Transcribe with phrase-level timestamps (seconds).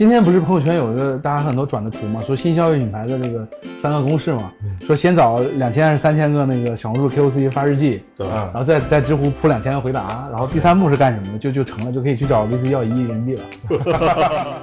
[0.00, 3.46] 今天不是朋友圈有一个大家很多转的图嘛，说新消费品牌的这个
[3.82, 4.50] 三个公式嘛，
[4.86, 8.48] 说先找两千还是三千个那个小红书 KOC 发日记，对吧？
[8.50, 11.38] 然后再在知乎铺两千个回答，然后第三步是干什么的？
[11.38, 13.42] 就就成了，就可以去找 VC 要一亿人民币了。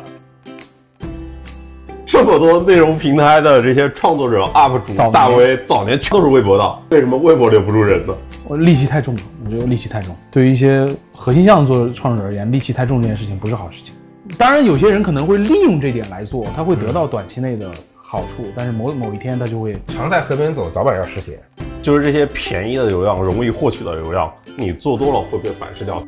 [2.07, 8.15] 这么多内容平台的这些创作者、UP 主早、大 V，早年全都是微博的，为什么微博留不住人呢？
[8.49, 10.15] 我戾气太重了，我觉得戾气太重。
[10.31, 10.83] 对于一些
[11.13, 13.94] 核心项目做创作者而言，戾气太重这件事情不是好事情。
[14.38, 21.40] 当然，有些人可能会利用这点来做，他会得到短期内的好处，但是某某一天他就会常在河边走，早晚要湿鞋。
[21.81, 26.05] 就是这些便宜的流量、容易获取的流量，你做多了会被反噬掉。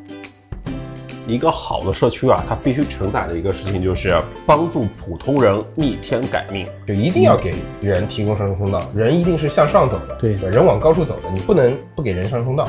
[1.25, 6.67] 一个好的社区啊，它必须承载的一个事情就是帮助普通人逆天改命。
[6.87, 12.67] 就一定要给人提供上升通道，人一定是向上走的，对人往高处走的，你不能不给人上升通道。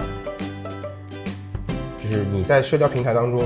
[2.05, 3.43] 就是你在社交平台当中，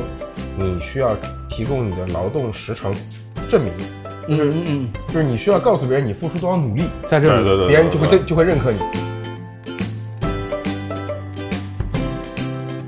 [0.58, 1.16] 你需要
[1.54, 2.92] 提供你的劳动时长
[3.48, 3.72] 证明，
[4.26, 8.80] 嗯嗯嗯，就是你需要告诉别人你付出多少努力，在这里对对对，别人就会对认就会认可你。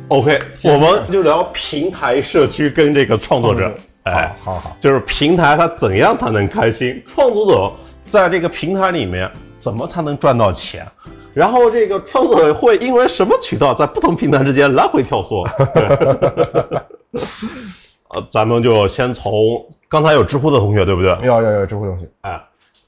[0.09, 3.73] OK，我们就聊平台社区跟这个创作者。
[4.03, 7.01] 哎，好好好，就是平台它怎样才能开心？
[7.07, 7.73] 创作者
[8.05, 10.85] 在这个平台里面怎么才能赚到钱？
[11.33, 15.49] 然后这个创作者会因为什么渠道在不同平台之间来回跳梭？
[15.73, 17.21] 对，
[18.11, 19.33] 呃，咱们就先从
[19.89, 21.11] 刚才有知乎的同学对不对？
[21.23, 22.41] 有有有知乎同学，哎，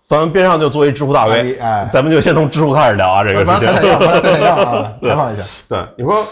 [0.07, 5.15] 咱们边上就作为知乎大 V，哎咱们就先从知乎开始聊啊， 这个事情采。
[5.15, 5.43] 访一下。
[5.69, 6.25] 对，你说，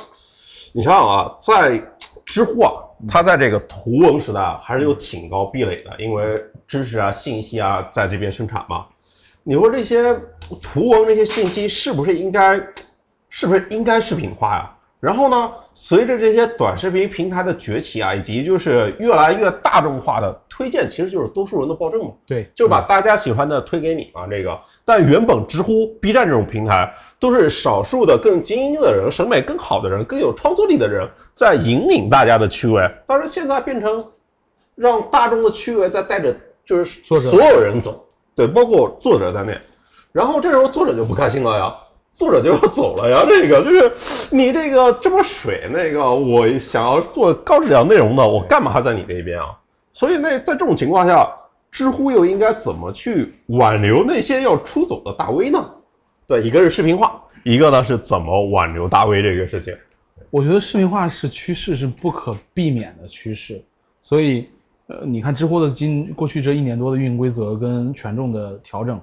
[0.72, 1.82] 你想想啊，在
[2.24, 2.72] 知乎啊，
[3.08, 8.86] 它在这个图文时代啊，还是有挺高壁垒的，因为知识啊、信息啊在这边生产嘛。
[9.42, 10.14] 你说这些
[10.62, 12.60] 图文这些信息是不是应该，
[13.30, 14.70] 是不是应该视频化呀？
[14.98, 22.10] 然后呢，随着这些短视频平台的崛起啊，以及就是越来越大众化的推荐，其实就是多数人的暴政嘛。
[22.26, 24.58] 对，就是把大家喜欢的推给你嘛，这个。
[24.84, 34.02] 但原本知乎、B 站这种平台都是少数的更精英的人、审美更好的人、更有创作力的人在引领大家的趣味，但是现在变成
[34.74, 39.56] 让大众的趣味在带着就是所有人走，对，包括作者在内。
[40.10, 41.74] 然后这时候作者就不开心了呀，
[42.16, 43.26] 作者就要走了呀。
[43.28, 49.48] 这个就是你这个这么水，那个我想要做高质量内容的，我干嘛还在你这边啊？
[49.92, 51.30] 所以那在这种情况下，
[51.70, 55.62] 知乎又应该怎么去挽留那些要出走的大 V 呢？
[56.26, 59.76] 对，一个是视频化，一个呢是怎么挽留大 V 这个事情。
[60.30, 63.62] 我觉得视频化是趋势，是不可避免的趋势。
[64.00, 64.48] 所以，
[64.86, 69.00] 呃，你看知乎的今过去这一年多的运营规则跟权重的调整，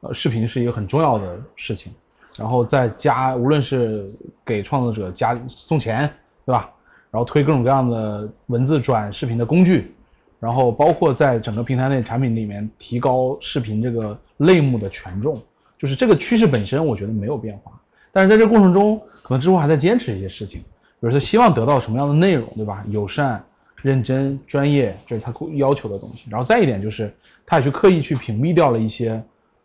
[0.00, 1.92] 呃，视频是一个很重要的事情。
[2.38, 4.10] 然后再加，无论是
[4.44, 6.08] 给创作者加送钱，
[6.46, 6.70] 对吧？
[7.10, 9.94] 然后推各种各样的文字转视频的工具，
[10.40, 15.40] 然后包括在整个平台内产品里面提高视频这个类目的权重，
[15.78, 17.72] 就是这个趋势本身，我觉得没有变化。
[18.10, 20.66] 但是在这过程中，可能知乎还在坚持一些事情，比
[21.00, 22.82] 如说希望得到什么样的内容，对吧？
[22.88, 23.44] 友善、
[23.76, 26.24] 认真、专业，这是他要求的东西。
[26.30, 27.14] 然后再一点就是，
[27.44, 29.22] 他也去刻意去屏蔽掉了一些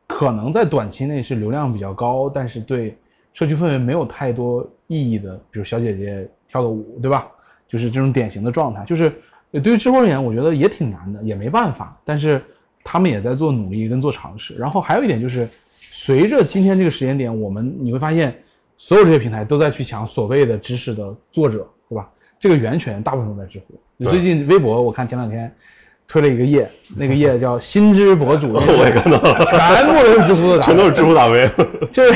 [0.07, 2.97] 可能在短期内是流量比较高，但是对
[3.33, 7.27] 社区氛围没有太多意义的，比如小姐姐跳个舞，对吧？
[7.67, 8.83] 就是这种典型的状态。
[8.85, 9.13] 就是
[9.51, 11.99] 对于知乎而言，我觉得也挺难的，也没办法。
[12.05, 12.41] 但是
[12.83, 14.55] 他们也在做努力跟做尝试。
[14.55, 15.47] 然后还有一点就是，
[15.79, 18.33] 随着今天这个时间点，我们你会发现，
[18.77, 22.09] 所有这些平台都在去抢所谓的知识的作者，对吧？
[22.39, 24.09] 这个源泉大部分都在知乎。
[24.09, 25.53] 最近微博我看前两天
[26.07, 31.49] 推了一个页，那个页叫“新知博主”， 我也看到了， 全部都是知乎的全都是知乎大 V。
[31.91, 32.15] 就是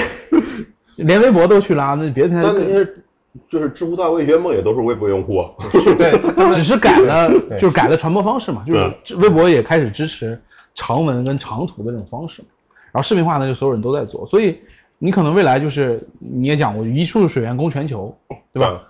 [0.97, 2.87] 连微博都去拉，那别的平台但那些
[3.49, 5.49] 就是知乎大 V 原本也都是微博用户啊。
[5.97, 6.17] 对，
[6.55, 10.39] 只是改了，就是改了传播方式嘛，就是微博也开始支持
[10.73, 12.47] 长文跟长图的这种方式嘛，
[12.91, 14.59] 然后视频化呢，就所有人都在做，所以
[14.97, 18.15] 你可能未来就是你也讲过，一处水源攻全球，
[18.53, 18.81] 对吧？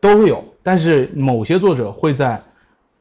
[0.00, 2.40] 都会有，但是某些作者会在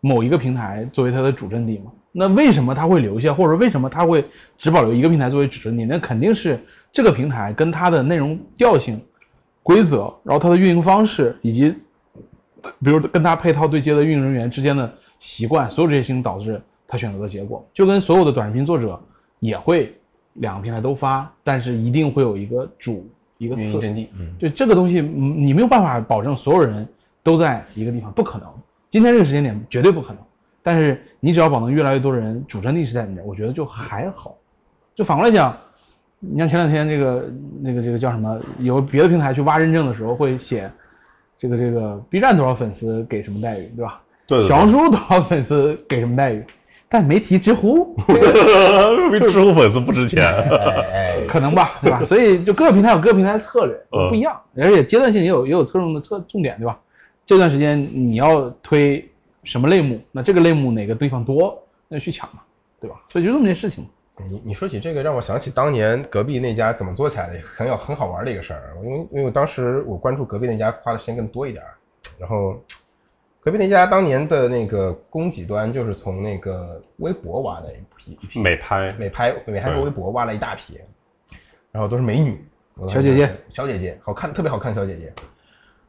[0.07, 1.91] 某一个平台作为它的主阵地嘛？
[2.13, 4.25] 那为什么它会留下，或者为什么它会
[4.57, 5.85] 只保留一个平台作为主阵地？
[5.85, 6.59] 那肯定是
[6.91, 8.99] 这个平台跟它的内容调性、
[9.61, 11.75] 规则，然后它的运营方式，以及
[12.83, 17.63] 比如跟它配套对接的运营人员之间的习惯，所有这些事情导致他选择的结果。
[17.73, 18.99] 就跟所有的短视频作者
[19.39, 19.93] 也会
[20.35, 23.07] 两个平台都发，但是一定会有一个主
[23.37, 26.87] 一个次阵地，嗯，对这个东西，嗯你没有办法保证所有人
[27.21, 28.47] 都在一个地方，不可能。
[28.89, 30.21] 今天这个时间点绝对不可能。
[30.63, 34.35] 但是你只要保证越来越多的人主阵地是在你这儿，我觉得就还好。
[34.93, 35.55] 就反过来讲，
[36.19, 37.29] 你像前两天这个
[37.61, 40.69] 那个这个叫什么，有别的平台去挖认证的时候会写
[41.37, 44.01] 这个这个 B 站多少粉丝给什么待遇，对吧？
[44.27, 46.43] 对对对小红书多少粉丝给什么待遇？
[46.89, 50.23] 但没提知乎，因为知乎粉丝不值钱。
[50.93, 52.03] 哎，可能吧，对吧？
[52.03, 56.77] 所以就各个平台有各个平台的策略嗯不一样，而且阶段性也有也有侧重的侧重点，对吧？
[57.27, 59.05] 这段时间你要推
[59.43, 62.41] 什么类目，那这个类目哪个地方多，那就去抢嘛，
[62.79, 63.03] 对吧？
[63.09, 63.85] 所以就这么件事情。
[64.29, 68.73] 你你说起这个，让我想起当年隔壁那家怎么做起来的，很有很好玩的一个事儿。
[68.81, 71.75] 因为因为我当时我关注隔壁那家花的时间更多一点儿，
[72.17, 72.59] 然后
[73.41, 80.79] 隔壁那家当年的那个供给端就是从那个微博挖的一批一批美拍，美拍美拍和微博挖了一大批，
[81.73, 82.41] 然后都是美女，
[82.87, 85.13] 小姐姐，小姐姐，好看，特别好看小姐姐。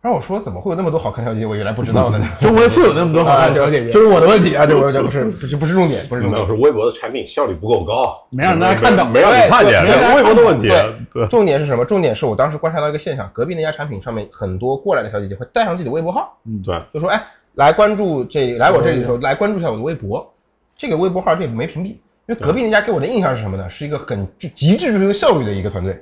[0.01, 1.47] 然后我说怎么会有那么多好看小姐姐？
[1.47, 2.27] 我原来不知道的呢。
[2.41, 4.65] 中国是有那么多好看的小姐姐， 就是我的问题啊！
[4.65, 6.47] 这我这不是不是不是重点，不是重点没有。
[6.47, 9.85] 是微博的产品效率不够高，没让大家看到没让你看见，
[10.15, 10.69] 微博的问题。
[10.69, 11.85] 对对，重点是什么？
[11.85, 17.21] 重点是我当时观察到一个现象，隔壁那家产品上面很多过来的小姐姐会带上自己的微博号，嗯对，就说哎，
[17.55, 20.33] 来关注这来我这里的时候，来关注一下我的微博。
[20.77, 21.99] 这个微博号这也没屏蔽，因
[22.29, 23.69] 为隔壁那家给我的印象是什么呢？
[23.69, 26.01] 是一个很极致追求效率的一个团队。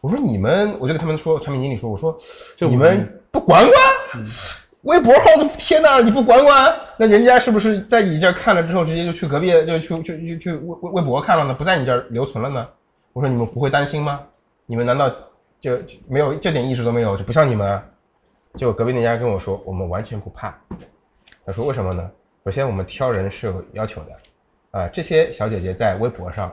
[0.00, 2.16] 我说你们，我就跟他们说，产品经理说，我说
[2.56, 3.06] 这你们
[3.36, 3.76] 不管管，
[4.84, 11.52] 微博号的天哪，你不管管，那人家是不是在你这儿看了之后，直接就去隔壁就去去去去微微微博看了呢？
[11.52, 12.66] 不在你这儿留存了呢？
[13.12, 14.22] 我说你们不会担心吗？
[14.64, 15.14] 你们难道
[15.60, 17.84] 就就没有这点意识都没有，就不像你们啊？
[18.54, 20.58] 结果隔壁那家跟我说，我们完全不怕。
[21.44, 22.10] 他说为什么呢？
[22.46, 26.50] 首先我们挑人是有要求的，啊、这些小姐姐在微博上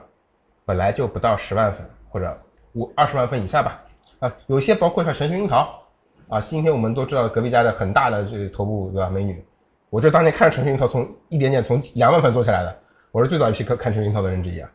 [0.66, 2.38] 本来就不到十万粉或者
[2.74, 3.80] 五二十万粉以下吧，
[4.18, 5.82] 啊、有些包括像神寻樱桃，
[6.28, 9.44] 啊，今天我们都知道隔壁家的很大的这个头部对吧美女，
[9.90, 12.76] 我这当年看着陈寻樱桃从一点点从两万粉做起来的，
[13.10, 14.68] 我是最早一批看看陈寻樱桃的人之一啊。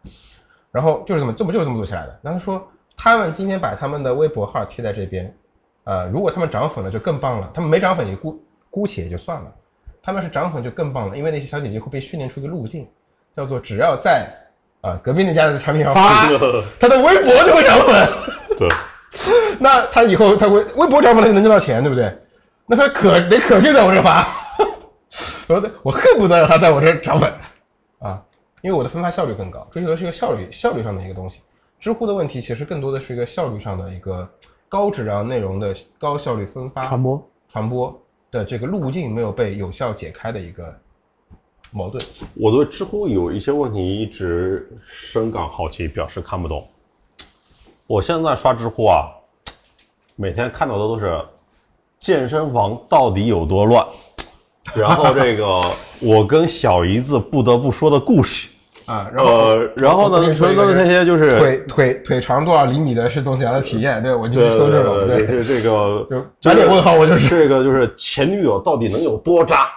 [0.72, 2.20] 然后就是这么这么就是这么做起来的。
[2.22, 2.66] 然后说
[2.96, 5.34] 他们今天把他们的微博号贴在这边，
[5.86, 9.52] 呃，如果他们涨粉了就更棒了，他们没涨粉也姑姑且也就算了，
[10.04, 12.88] 他们是涨粉就更棒了，因为那些小姐姐会被训练出一个路径，
[13.34, 14.30] 叫做只要在
[14.82, 16.26] 啊、隔壁那家的产品上发，
[16.80, 18.10] 他的微博就会涨粉。
[18.58, 18.70] 对，
[19.60, 22.16] 那他以后他会微博涨粉，他就能挣到钱，对不对？
[22.66, 24.28] 那他可得可劲在我这发，
[25.48, 27.34] 我说我恨不得让他在我这涨粉
[28.00, 28.22] 啊，
[28.62, 31.42] 因为我的分发效率更高，追求的是一个效率效率上的一个东西。
[31.80, 34.30] 知乎的问题其实更多的是一个效率上的一个
[34.68, 37.30] 高质量内容的高效率分发传播。
[37.48, 40.72] 传播的这个路径没有被有效解开的一个
[41.72, 42.00] 矛盾。
[42.36, 46.68] 我对知乎有一些问题一直深感好奇，表示看不懂。
[47.90, 49.10] 我现在刷知乎啊，
[50.16, 51.20] 每天看到的都是
[51.98, 53.84] 健身房到底有多乱，
[54.76, 55.60] 然后这个
[56.00, 58.48] 我跟小姨子不得不说的故事，
[58.86, 66.06] 啊，然后、呃，然后呢，全都是那些就是腿腿腿长多少厘米的是东西样的体验，对我就对去搜这种，对，对，这这个
[66.40, 67.28] 就满脸问号，我就是。
[67.28, 69.68] 这个就是前女友到底能有多渣？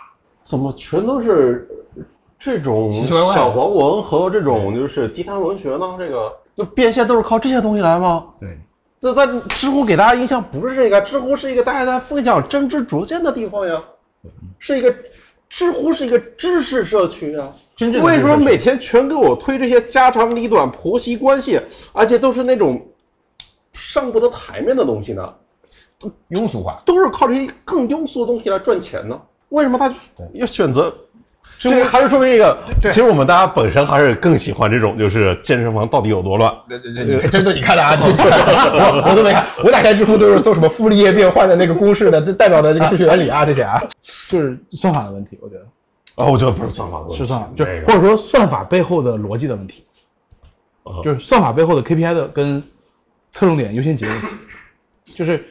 [0.43, 1.67] 怎么全都是
[2.39, 5.97] 这种小黄文和这种就是地摊文学呢？
[5.99, 8.27] 这个就变现都是靠这些东西来吗？
[8.41, 8.59] 对，
[9.01, 13.83] 这在知乎给大家印象不是这个，知乎是一个大家在分享真知灼见的地方呀，
[14.59, 14.95] 是一个
[15.49, 17.53] 知乎是一个知识社区啊。
[17.75, 21.61] 真正为什么每天全给我推这些家长里短、婆媳关系，
[21.93, 22.81] 而且都是那种
[23.73, 25.35] 上不得台面的东西呢？
[26.31, 26.83] 庸俗化？
[26.85, 29.21] 都是靠这些更庸俗的东西来赚钱呢？
[29.49, 29.93] 为什么他
[30.33, 30.95] 要选择？
[31.71, 36.53] 这个还是说明一个，其实我们大家本身还是更喜欢这种，就是健身房到底有多乱。
[36.69, 37.97] 对对对，你真的 你看的啊？
[38.01, 43.81] 我我都没看，我打开知乎都是搜什么傅立叶变换的那个公式的，这代表的这个数学原理啊，这些啊。
[44.29, 45.63] 就是算法的问题，我觉得
[46.17, 49.85] 啊，我觉得不是算法的问题，是算法，就或者说算法背后的逻辑的问题，
[50.83, 52.61] 啊就是算法背后的 KPI 的跟
[53.33, 54.27] 侧重点优先级的问题，
[55.15, 55.45] 就是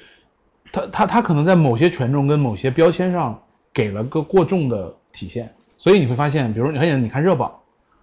[0.74, 3.41] 他他他可能在某些权重跟某些标签上
[3.74, 7.51] 给了个过重的体现，所以你会发现，比如你很简单，你看热榜，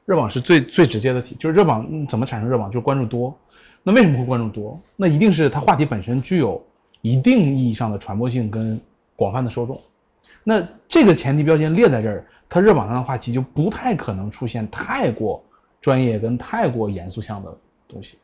[0.04, 3.32] 热榜是最最直接的题，就是热榜嗯怎么产生热榜，就是关注多。
[3.84, 4.76] 那为什么会关注多？
[4.96, 6.60] 那一定是它话题本身具有
[7.02, 8.80] 一定意义上的传播性跟
[9.14, 9.80] 广泛的受众。
[10.42, 15.40] 那这个前提标签列在这儿，它热榜上的话题就不太可能出现太过
[15.80, 17.56] 专业跟太过严肃向的
[17.86, 18.18] 东西，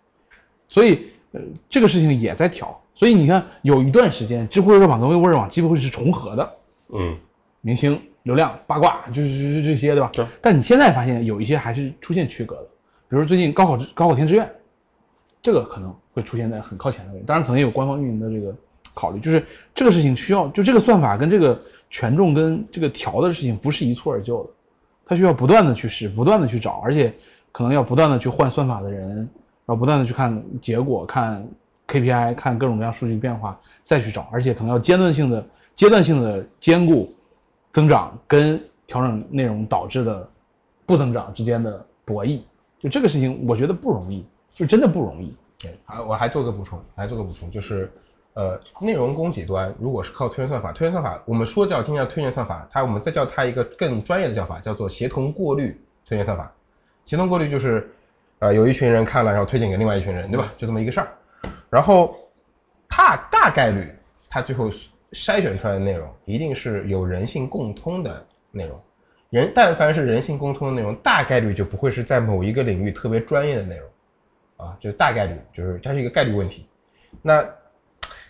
[0.69, 2.77] 所以呃这个事情也在调。
[2.93, 6.53] 所以你看，有一段时间，知乎热榜跟微博热榜几乎会是重合的，
[6.93, 7.17] 嗯，
[7.61, 10.11] 明星流量八卦就是就是这些，对吧？
[10.13, 10.27] 对。
[10.43, 12.69] 但你现在发现有一些还是出现区隔的，
[13.09, 14.51] 比如最近高考之高考填志愿，
[15.43, 18.55] 这个可能会出现在很靠前的位置，当然可能也有官方运营的这个
[18.93, 24.51] 考虑，就是这个事情需要就这个算法跟这个权重跟这个调的事情不是一蹴而就的，
[25.07, 27.13] 它需要不断的去试，不断的去找，而且
[27.53, 29.29] 可能要不断的去换算法的人，然
[29.67, 31.47] 后不断的去看结果、看
[31.89, 37.14] KPI、看各种各样数据变化，再去找，而且可能要阶段性的、阶段性的兼顾
[37.75, 40.27] 增长跟调整内容导致的
[40.87, 42.41] 不增长之间的博弈。
[42.79, 45.35] 就这个事情，我觉得不容易，就真的不容易。
[45.59, 47.91] 对，还我还做个补充，还做个补充，就是，
[48.35, 56.53] 呃，内容供给端如果是靠推荐算法，推荐算法我们说叫听叫推荐算法，它我们再叫它一个更专业的叫法，叫做协同过滤推荐算法。
[57.07, 57.91] 协同过滤就是，
[58.39, 60.53] 呃，有一群人看了，然后推荐给另外一群人，对吧？
[60.57, 61.09] 就这么一个事儿。
[61.71, 62.15] 然后，
[62.89, 63.91] 它大概率，
[64.29, 64.71] 它最后
[65.15, 68.79] 筛选出来的内容一定是有人性共通的内容。
[69.31, 73.89] 人但凡是人性共通的内容，大概率就不会是在某一个领域特别专业的内容。
[74.57, 76.65] 啊，就大概率，就是它是一个概率问题。
[77.21, 77.45] 那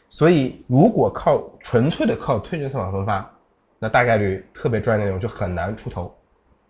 [0.09, 3.31] 所以如果靠纯粹的靠推荐算法分发，
[3.79, 6.17] 那大概率特别专业内容就很难出头，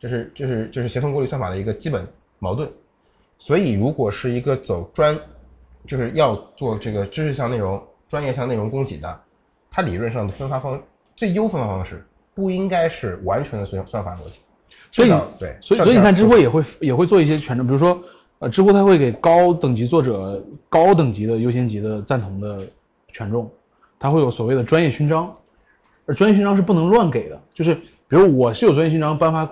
[0.00, 2.04] 这是这是这是协同过滤算法的一个基本
[2.40, 2.68] 矛盾。
[3.38, 5.16] 所以如果是一个走专，
[5.87, 9.21] 就是要做这个知识向内容、专业向内容供给的，
[9.75, 10.81] 它理论上的分发方
[11.16, 14.38] 最优分发方式不应该是完全的算算法逻辑。
[14.93, 18.00] 所以对，所以所以你看，知乎也会也会做一些权重，比如说，
[18.38, 22.64] 呃，知乎它会给高等级作者高等级的优先级的赞同的
[23.09, 23.50] 权重，
[23.99, 25.35] 它会有所谓的专业勋章，
[26.07, 29.50] 而专业勋章是不能乱给的，就是比如我是有专业勋章颁发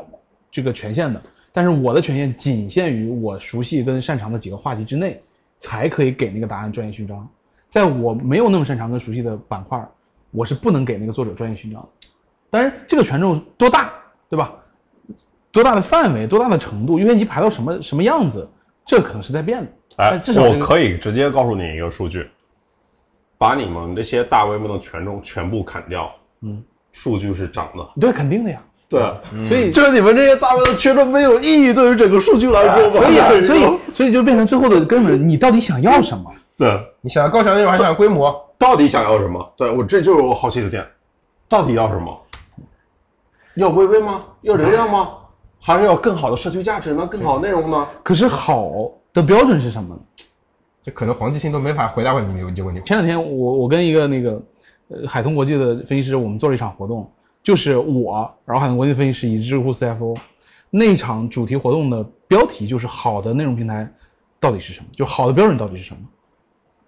[0.52, 1.21] 这个权限的，
[1.52, 5.21] 但是我的权限仅限于我熟悉跟擅长的几个话题之内，
[5.59, 7.29] 才可以给那个答案专业勋章，
[7.69, 9.85] 在我没有那么擅长跟熟悉的板块，
[10.33, 11.89] 我是不能给那个作者专业勋章的。
[12.51, 13.93] 当然，这个权重多大，
[14.29, 14.53] 对吧？
[15.53, 18.49] 多大的范围，多大的程度，优先级排到什么什么样子，
[18.85, 19.71] 这可能是在变的。
[19.99, 22.29] 哎至少、这个、我可以直接告诉你一个数据，
[23.37, 26.11] 把你们这些大规模的权重全部砍掉，
[26.41, 26.62] 嗯，
[26.93, 27.87] 数据是涨的。
[28.01, 28.62] 对，肯定的呀。
[28.89, 29.01] 对，
[29.47, 33.01] 所以就是你们这些大规模的权重没有意义，对于整个数据来说吧。
[33.01, 36.31] 所以啊，所以 所以就变成最后的根本，你到底想要什么？
[36.62, 38.33] 对，你想要高强内容还是想要规模？
[38.57, 39.52] 到底想要什么？
[39.57, 40.87] 对我这就是我好奇的点，
[41.49, 42.16] 到底要什么？
[43.57, 44.25] 要微微吗？
[44.42, 45.11] 要流量吗？
[45.61, 47.04] 还是要更好的社区价值呢？
[47.04, 47.88] 更好的内容呢？
[48.04, 50.00] 可是好的标准是什么呢？
[50.85, 52.81] 这可能黄继新都没法回答问你这个问题。
[52.85, 54.40] 前两天我我跟一个那个
[54.87, 57.11] 呃海通国际的分析师，我们做了一场活动，
[57.42, 60.16] 就是我，然后海通国际分析师以及知乎 CFO，
[60.71, 63.92] 那场主题活动的标题就是好的内容平台
[64.38, 64.87] 到底是什么？
[64.97, 66.00] 就好的标准到底是什么？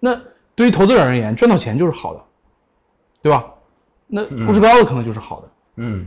[0.05, 0.21] 那
[0.53, 2.21] 对于投资者而言，赚到钱就是好的，
[3.23, 3.43] 对吧？
[4.05, 5.47] 那估值高的可能就是好的，
[5.77, 6.05] 嗯，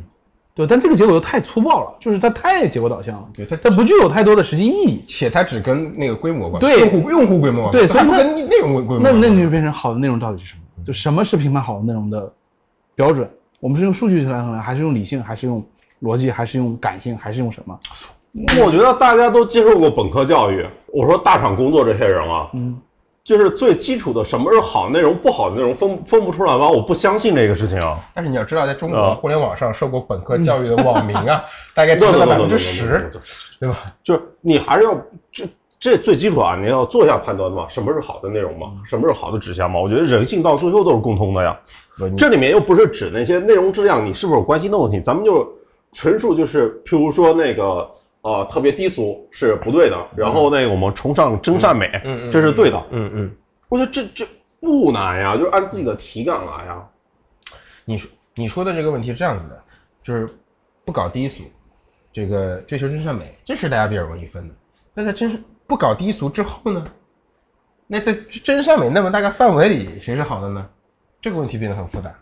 [0.55, 5.05] 对，但这个结果又太粗暴了，就是它太结果导向了，对它它不具有太多的实际意义。
[5.09, 9.21] 且它只跟那个规模关系，对用户用户规模关系，对所以它不跟内容规模那关系。
[9.21, 10.85] 那你就变成好的内容到底是什么？
[10.87, 12.33] 就什么是评判好的内容的
[12.95, 13.29] 标准？
[13.59, 15.61] 我们是用数据来衡量，还是用理性，还是用
[16.03, 17.77] 逻辑，还是用感性，还是用什么？
[18.65, 20.65] 我觉得大家都接受过本科教育。
[20.93, 22.79] 我说大厂工作这些人啊，嗯，
[23.29, 26.67] 就是最基础的什么是好内容，不好的内容分分不出来吗？
[26.67, 28.01] 我不相信这个事情啊。
[28.15, 31.45] 但是你要知道，在中国啊互联网上受过本科教育的网民啊，
[31.77, 33.11] 大概只占了百分之十，
[33.61, 33.85] 对吧？
[34.03, 34.97] 就是你还是要
[35.31, 35.45] 这
[35.79, 39.79] 这最基础啊，你要做一下判断嘛，什么是好的内容嘛，什么是好的指向嘛？
[39.79, 41.55] 我觉得人性到最后都是共通的呀。
[42.17, 45.47] 这里面又不是指那些内容质量你是否有关心的问题，咱们就
[45.93, 47.87] 纯属就是，譬如说那个
[48.23, 52.87] 呃特别低俗是不对的，然后那个我们崇尚真善美，嗯嗯这是对的。
[52.91, 53.37] 嗯嗯，
[53.69, 54.27] 我觉得这这
[54.61, 56.89] 不难呀，就是按自己的体感来呀。
[57.85, 59.63] 你说你说的这个问题是这样子的，
[60.03, 60.29] 就是
[60.85, 61.45] 不搞低俗，
[62.13, 64.55] 这个追求真善美，这是大家比较容易分的。
[64.95, 66.85] 那在真不搞低俗之后呢？
[67.87, 68.13] 那在
[68.45, 70.69] 真善美那么大个范围里，谁是好的呢？
[71.21, 72.15] 这个问题变得很复杂。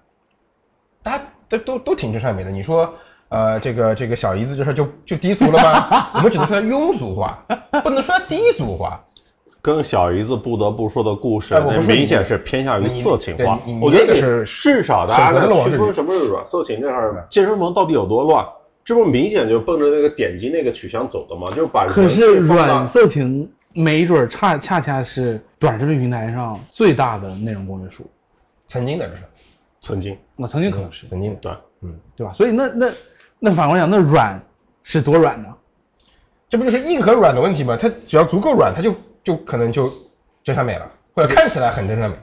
[1.03, 2.95] 大家都都都挺真善美的，你说，
[3.29, 6.09] 呃，这个这个小姨子这事儿就就低俗了吗？
[6.15, 7.45] 我们只能说它庸俗化，
[7.83, 9.03] 不能说它低俗化。
[9.61, 13.59] 跟小姨子不得不说的故事，那明显是偏向于色情化。
[13.83, 18.47] 我觉得是至少大家能区分什么是软色情这事儿，健身房到底有多乱？
[18.85, 21.49] 这不明显就奔着那个点击那个取向走的吗？
[21.49, 28.09] 就是把人可是软色情没准儿恰恰恰是短视频平台上最大的内容公约数。
[28.69, 29.23] 曾经的这是
[29.81, 32.33] 曾经我曾经可能是，曾经的，对，对吧？
[32.33, 32.87] 所以那那
[33.47, 34.43] 那反过来讲，那软
[34.83, 35.49] 是多软呢？
[36.49, 37.77] 这不就是硬和软的问题吗？
[37.81, 39.89] 它只要足够软，它就就可能就
[40.43, 42.17] 真善美了，或者看起来很真善美。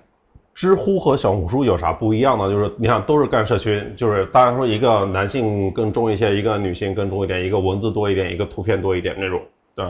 [0.53, 2.49] 知乎和小红书有啥不一样呢？
[2.49, 9.41] 就是你看都是干社区，就是当然说一个男性更重一些，一个女性更重一点，一个文字多一点，一个图片多一点那种。
[9.73, 9.85] 对，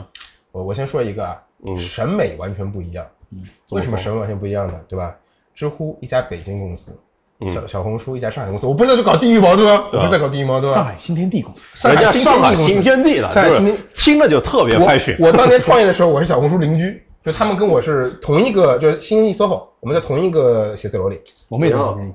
[0.51, 3.03] 我我先说一个啊，嗯审美完全不一样。
[3.31, 4.79] 嗯为什么审美完全不一样呢？
[4.87, 5.15] 对吧？
[5.55, 7.02] 知乎一家北京公司，嗯
[7.49, 8.67] 小小红书一家上海公司。
[8.67, 10.75] 我不是在搞地域矛盾啊，我不是在搞地域矛盾啊。
[10.75, 15.15] 上海新天地公司，人家上海新天地的，上海新天听着就特别我 fashion。
[15.19, 21.19] 我当年创业的时候，我是小红书邻居，就他们跟我是同一个，就是新天地 SOHO，我们在同一个写字楼里。
[21.49, 22.11] 我们也同意。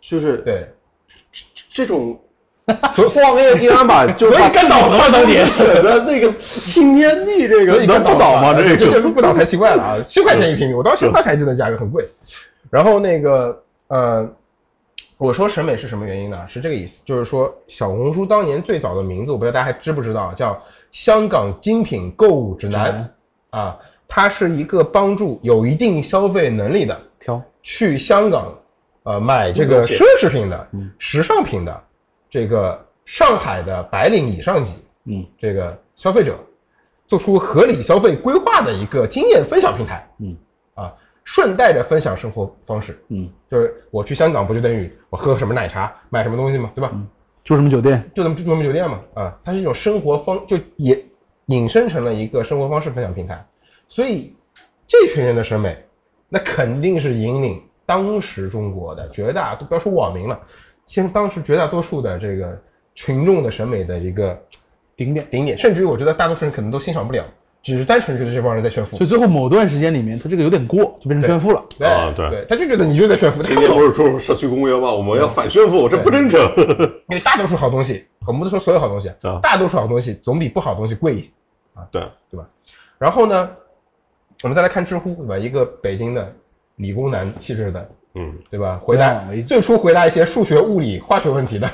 [0.00, 0.68] 就是对，
[1.70, 2.18] 这种
[3.12, 8.52] 创业竟然把就所以 把干倒了嘛当年选择那个新天地这个所以能不倒吗？
[8.52, 9.96] 这这个这不倒才奇怪了啊！
[10.04, 12.04] 七块钱一平米，我到现在还记得价格很贵。
[12.68, 14.28] 然后那个呃，
[15.22, 16.44] 我说审美是什么原因呢？
[16.48, 20.60] 是这个意思，就是说小红书当年最早的名字，我不知道大家还知不知道，叫
[20.90, 23.08] 香港精品购物指南
[23.50, 28.52] 啊，它是一个帮助有一定消费能力的挑去香港
[29.04, 31.84] 呃买这个奢侈品的、时尚品的
[32.28, 34.74] 这个上海的白领以上级
[35.04, 36.36] 嗯这个消费者
[37.06, 40.04] 做出合理消费规划的一个经验分享平台。
[40.18, 40.36] 嗯，
[40.74, 40.92] 啊，
[41.24, 46.92] 顺带着分享生活方式，嗯，就是我去香港不就等于我喝什么奶茶、买什么东西嘛，对吧？
[47.44, 48.02] 住什么酒店？
[48.14, 51.04] 就这么住什么酒店嘛，啊，它是一种生活方，就也
[51.46, 53.44] 引申成了一个生活方式分享平台。
[53.88, 54.34] 所以
[54.86, 55.76] 这群人的审美，
[56.28, 60.40] 那肯定是引领当时中国的绝大都不要说网民了，
[60.86, 62.60] 其实当时绝大多数的这个
[62.94, 64.40] 群众的审美的一个
[64.96, 65.26] 顶点。
[65.30, 67.24] 顶点，甚至于我觉得大多数人可能都欣赏不了，
[67.62, 69.06] 只是单纯觉得这帮人在炫富所。
[69.06, 71.64] 以最后某段时间里面，他这个有点过，就变成炫富了。
[71.78, 74.92] 对啊对对，他就觉得你就在炫富，今天不是出社区公约吗？
[74.92, 76.40] 我们要反炫富，这不真诚。
[77.08, 81.28] 因为大多数好东西，我们不是说所有好东西啊，大多数好东西总比不好东西贵一些
[81.74, 81.86] 啊。
[81.90, 82.46] 对，对吧？
[82.98, 83.50] 然后呢，
[84.42, 85.38] 我们再来看知乎，对吧？
[85.38, 86.34] 一个北京的
[86.76, 88.80] 理工男气质的，嗯，对吧？
[88.82, 91.68] 回答最初回答一些数学、物理、化学问题的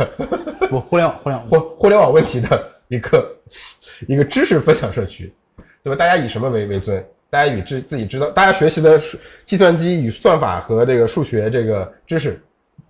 [0.68, 1.48] 不，互联网，互联网。
[1.48, 3.36] 互互联网问题的一个
[4.06, 5.32] 一个知识分享社区，
[5.88, 5.96] 对吧？
[5.96, 7.02] 大家以什么为为尊？
[7.30, 12.40] 大家以知自己知道，大家学习的数计算机与算法和这个数学这个知识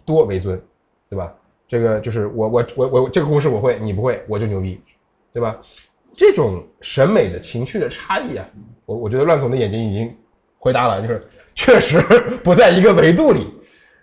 [0.05, 0.61] 多为尊，
[1.09, 1.33] 对吧？
[1.67, 4.81] 这个就是我我我我这个公式我会，你不会，我就牛逼，
[5.33, 5.57] 对吧？
[6.17, 8.49] 这种审美的情绪的差异啊，
[8.87, 10.17] 我我觉得乱总的眼睛已经
[10.59, 11.23] 回答了，就是
[11.55, 12.01] 确实
[12.43, 13.47] 不在一个维度里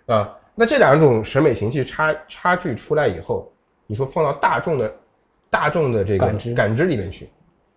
[0.06, 0.32] 啊。
[0.54, 3.52] 那这两种审美情绪差差距出来以后，
[3.86, 4.94] 你说放到大众的
[5.50, 7.28] 大众的这个感知感知里面去，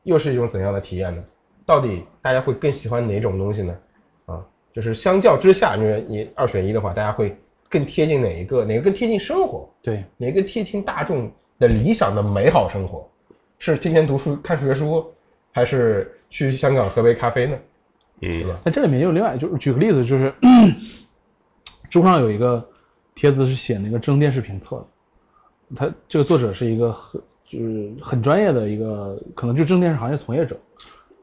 [0.09, 1.23] 又是一种怎样的体验呢？
[1.65, 3.77] 到底大家会更喜欢哪种东西呢？
[4.25, 4.43] 啊，
[4.73, 7.37] 就是相较之下，因为你二选一的话，大家会
[7.69, 8.65] 更贴近哪一个？
[8.65, 9.69] 哪个更贴近生活？
[9.83, 13.07] 对，哪个更贴近大众的理想的美好生活？
[13.59, 15.13] 是天天读书看数学书，
[15.51, 17.59] 还是去香港喝杯咖啡呢？
[18.21, 20.33] 嗯，那这里面也有另外，就是举个例子，就是
[21.87, 22.67] 知乎上有一个
[23.13, 24.85] 帖子是写那个智能电视评测的，
[25.75, 30.55] 他这个作者是一个很就是很专业的一个，可能就智能电视行业从业者。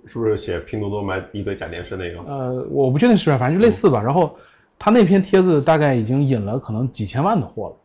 [0.07, 2.21] 是不是写拼多多买一堆假电视那个？
[2.31, 4.03] 呃，我不确定是不是，反正就类似吧。
[4.03, 4.37] 然后
[4.79, 7.77] 他那篇帖子大概已经引了可能几千万的货了，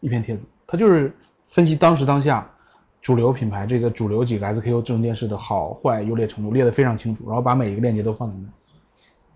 [0.00, 1.14] 一篇帖子，他就是
[1.48, 2.50] 分析当时当下
[3.00, 8.48] 主流品牌这个主流几个 SKU 智能电视的好坏优劣程度列得非常清楚，然后把每一个链接都放在那，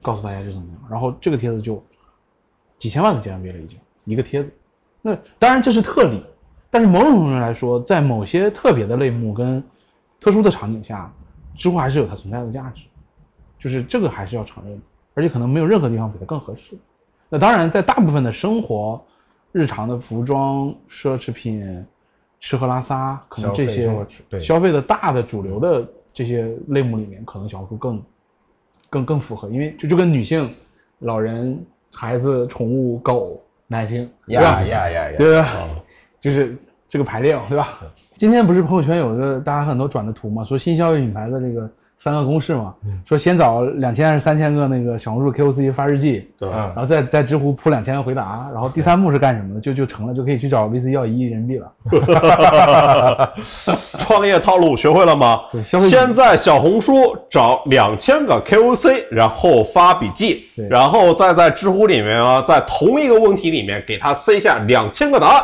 [0.03, 0.81] 告诉大家是怎么样。
[0.91, 1.83] 然后这个帖子就
[2.79, 4.53] 几千万的 GMV 了，已经一个帖子。
[5.01, 6.23] 那当然这是特例，
[6.71, 9.63] 但是某种程度上来说，在某些特别的类目跟
[10.21, 11.13] 特殊的场景下，
[11.57, 12.83] 知乎还是有它存在的价值。
[13.59, 14.83] 就是这个还是要承认的，
[15.15, 16.77] 而且可能没有任何地方比它更合适。
[17.29, 19.03] 那当然，在大部分的生活、
[19.51, 21.85] 日常的服装、奢侈品、
[22.39, 23.91] 吃喝拉撒，可能这些
[24.41, 28.03] 消费的大的主流的这些类目里面，可能小红书更
[28.91, 30.55] 更更符合，因为就就跟女性、
[31.01, 31.59] 老人、
[31.91, 35.17] 孩子、宠物、狗、男性，呀呀呀呀！
[35.17, 35.49] 对吧？
[36.21, 36.57] 就是
[36.89, 37.79] 这个排列，对吧？
[38.17, 42.75] 今天不是朋友圈有一个大家很多转的图嘛，说新消费品牌的这个三个公式嘛，
[43.07, 46.73] 说先找两千还是三千个那个小红书 KOC 发日记，对吧？
[46.75, 49.61] 然后再在知乎铺两千个回答，然后第三步是干什么的？
[49.61, 51.73] 就就成了，就可以去找 VC 要一亿人民币了。
[53.99, 55.89] 创业套路学会了吗对消费？
[55.89, 65.43] 先在小红书找两千个 KOC，然后发笔记，然后再在知乎里面啊，在同一个问题里面给他塞下两千个答案，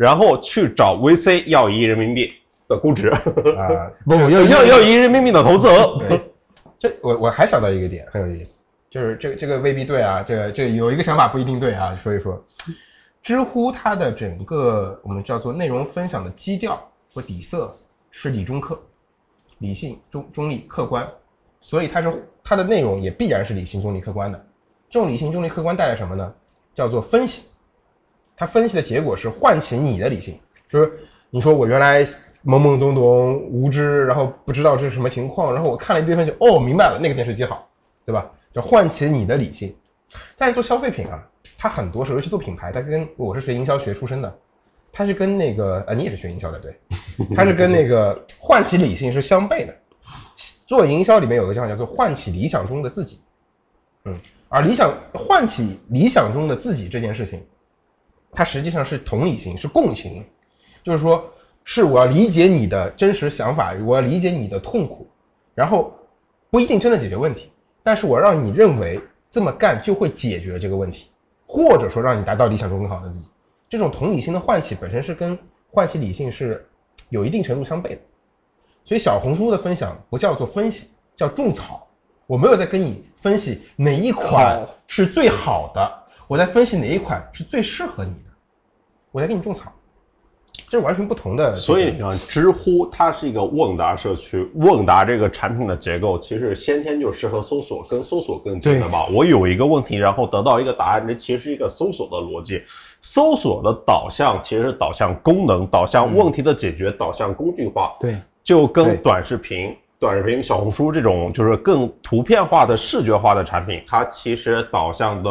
[0.00, 2.32] 然后去找 VC 要一亿人民币
[2.66, 3.20] 的估值，啊，
[4.06, 5.98] 不 不，要要要一亿人民币的投资额。
[5.98, 6.18] 对，
[6.78, 12.42] 这我我还想到一个点很有意思，就是这个这个未必对啊，这个这个有一个想法不一定对啊，说一说。
[13.22, 16.80] 知乎它的整个我们叫做内容分享的基调
[17.12, 17.70] 和底色
[18.10, 18.80] 是理中客，
[19.58, 21.06] 理性、中中立、客观，
[21.60, 24.46] 所以它是它的内容也必然是理性、中立、客观的。
[24.88, 26.32] 这种理性、中立、客观带来什么呢？
[26.72, 27.42] 叫做分析。
[28.40, 30.90] 它分析的结果是唤起你的理性，就是
[31.28, 32.02] 你说我原来
[32.42, 37.68] 懵懵懂懂、无知，然后不知道这是什么情况，然后我看了一堆分析，哦，明白了，那个电视机好，
[38.06, 38.30] 对吧？
[38.50, 39.76] 就唤起你的理性。
[40.38, 41.22] 但是做消费品啊，
[41.58, 44.38] 它很多时候，尤其做品牌，它跟我是学营销学出身的，
[44.90, 46.74] 它是跟那个啊，你也是学营销的，对，
[47.36, 49.74] 它是跟那个唤起理性是相悖的。
[50.66, 53.20] 做营销里面有个叫法叫做唤起理想中的自己，
[54.06, 54.16] 嗯，
[54.48, 57.44] 而理想唤起理想中的自己这件事情，
[58.32, 60.24] 它实际上是同理心，是共情，
[60.82, 61.24] 就是说，
[61.64, 65.08] 是我要理解你的真实想法，我要理解你的痛苦，
[65.54, 65.92] 然后
[66.50, 67.50] 不一定真的解决问题，
[67.82, 71.10] 但是我让你认为这么干就会解决这个问题，
[71.46, 73.28] 或者说让你达到理想中更好的自己。
[73.68, 75.38] 这种同理心的唤起本身是跟
[75.70, 76.66] 唤起理性是
[77.08, 77.98] 有一定程度相悖的。
[78.84, 81.86] 所以小红书的分享不叫做分析，叫种草。
[82.26, 88.30] 我没有在跟你分析哪一款是最好的，我在分析哪一款是最适合你的，
[89.10, 89.72] 我在给你种草，
[90.68, 91.52] 这是完全不同的。
[91.56, 99.08] 所以你看，知乎它是一个问答社区，问答这个产品的结构其实先天就适合搜索，跟搜索更近的嘛。
[99.08, 102.62] 我有一个问题，然后得到一个答案，这其实是一个搜索的逻辑。
[103.00, 107.92] 搜索的导向其实是导向功能，导向问题的解决，导向工具化。
[107.98, 108.16] 对。
[108.44, 115.30] 就跟短视频、短视频、小红书这种就是更图片化的视觉化的产品，它其实导向的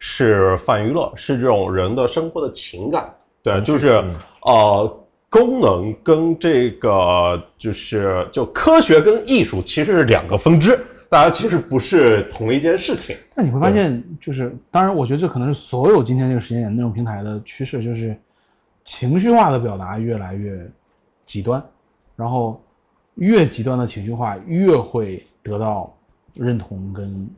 [0.00, 3.08] 是泛娱乐，是这种人的生活的情感。
[3.42, 4.02] 对，就是
[4.42, 13.16] 呃，功能跟这个就是就科学跟艺术其实是两个分支，大家其实不是同一件事情。
[13.34, 18.18] 但你会发现，就是当然，我觉得这可能是所有今天这个时间点内容平台的趋势，就是
[18.84, 20.68] 情绪化的表达越来越
[21.24, 21.62] 极端。
[22.16, 22.60] 然后，
[23.14, 25.94] 越极端的情绪化越会得到
[26.34, 27.28] 认同跟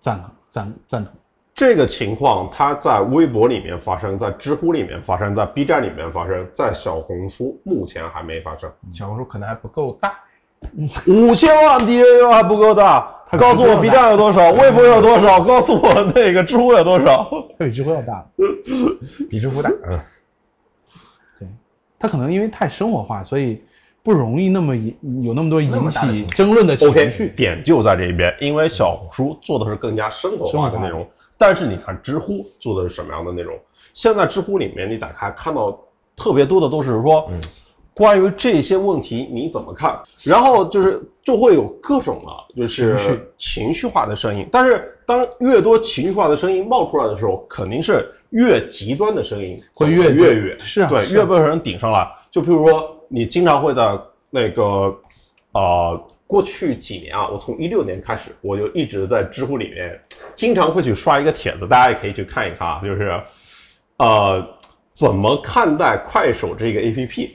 [0.00, 1.14] 赞赞赞同。
[1.58, 8.70] 这个情况它在微博里面发生，在知乎里面发生，在 B 站里面发生，在小红书目前还没发生。
[8.92, 10.14] 小红书可能还不够大，
[11.08, 13.12] 五千万 DAU 还不够大。
[13.36, 15.42] 告诉我 B 站有多少，微博有多少？
[15.42, 17.28] 告诉我那个知乎有多少？
[17.58, 18.24] 它比知乎要大，
[19.28, 19.68] 比知乎大。
[19.90, 19.98] 嗯，
[21.40, 21.48] 对，
[21.98, 23.60] 它可能因为太生活化，所以。
[24.00, 31.06] 不容易那么引有那么多引起争论的情绪，点就在这边，因为小红书做的是更加生活化的内容，
[31.38, 33.56] 但是你看知乎做的是什么样的内容？
[33.94, 35.78] 现在知乎里面你打开看到
[36.14, 37.30] 特别多的都是说，
[37.94, 39.98] 关于这些问题你怎么看？
[40.24, 44.46] 然后就是就会有各种啊，就是情绪化的声音。
[44.52, 52.06] 但是当越多情绪化的声音冒出来的时候，肯定是越极端的声音会越越远，是啊，对，越被人顶上来。
[52.30, 52.94] 就比如说。
[53.10, 53.98] 你经常会在
[54.28, 54.94] 那个，
[55.52, 59.98] 呃，过去几年啊，我从一六年开始，我就一直在知乎里面，
[60.34, 63.18] 经常会去刷一个帖子，大家也可以去看一看啊，就是，
[63.96, 64.46] 呃，
[64.92, 67.30] 怎么看待快手这个 APP？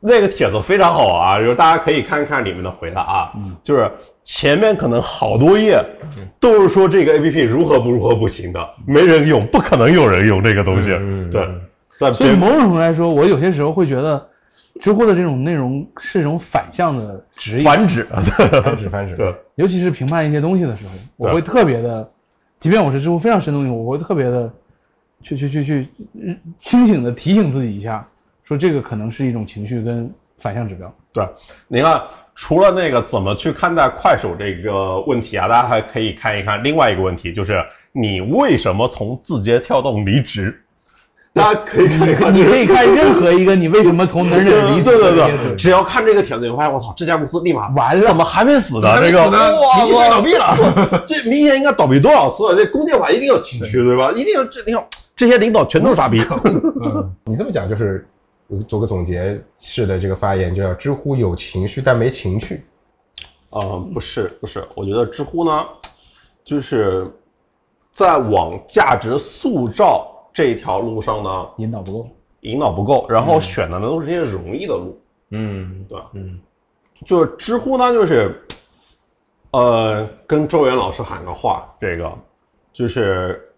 [0.00, 3.88] 那个帖子非常好啊，就是大家可以看一看里面的回答啊，就是
[4.24, 5.80] 前面可能好多页
[6.40, 10.90] 都是说这个 APP 如何不如何不行的，没人用，不可能有人用这个东西，
[11.30, 14.28] 对，所以某种程度来说，我有些时候会觉得。
[14.80, 19.14] 知乎的这种内容是一种反向的指引，反 指，反指，反指。
[19.14, 22.10] 对，尤其是评判一些东西的时候，我会特别的，
[22.58, 24.52] 即便我是知乎非常深度用户，我会特别的
[25.22, 25.88] 去去去去
[26.58, 28.06] 清醒的提醒自己一下，
[28.42, 30.92] 说这个可能是一种情绪跟反向指标。
[31.12, 31.24] 对，
[31.68, 32.02] 你看，
[32.34, 40.60] 除了那个怎么去看待快手这个问题啊，大家还可以看一看另外一个问题，就是你为什么从字节跳动离职？
[41.34, 44.84] 大家可以看一看，你可以看任何一个，你为什么从哪哪离职？
[44.96, 49.00] 对对对，只要看这个帖子，你发现我操，这家公司立马完了，怎么还没死呢？
[49.04, 52.54] 这个 哇，明天倒闭了，这明年应该倒闭多少次了？
[52.54, 54.12] 这供电法一定要清去，对吧？
[54.12, 56.22] 一定要这，你看这些领导全都是傻逼。
[57.24, 58.06] 你这么讲就是
[58.68, 62.64] 做个总结式的这个发言，就叫知乎有情绪但没情趣。
[63.50, 65.64] 呃，不是不是，我觉得知乎呢，
[66.44, 67.10] 就是
[67.90, 70.12] 在往价值塑造。
[70.34, 72.08] 这一条路上呢，引导不够，
[72.40, 76.38] 引导不够，然后选的呢都是些容易的路，嗯，对嗯，
[77.06, 78.44] 就是知乎呢，就是，
[79.52, 82.12] 呃，跟周元老师喊个话，这个
[82.72, 83.48] 就是，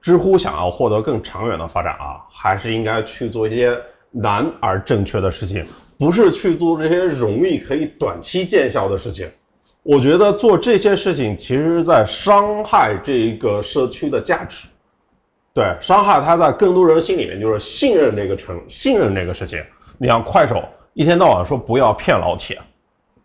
[0.00, 3.76] 知乎想要获得更长远的发展啊，还是应该去做一些
[4.12, 5.66] 难而正确的事情，
[5.98, 9.28] 不是去做这些容易可以短期见效的事情。
[9.82, 14.68] 我觉得做这些事情，其实是在伤害这一个社区的价值。
[15.52, 19.62] 对，伤害他在更多人心里面就是信任这个城信任这个事情。
[19.98, 20.62] 你像快手
[20.94, 22.60] 一天到晚说不要骗老铁，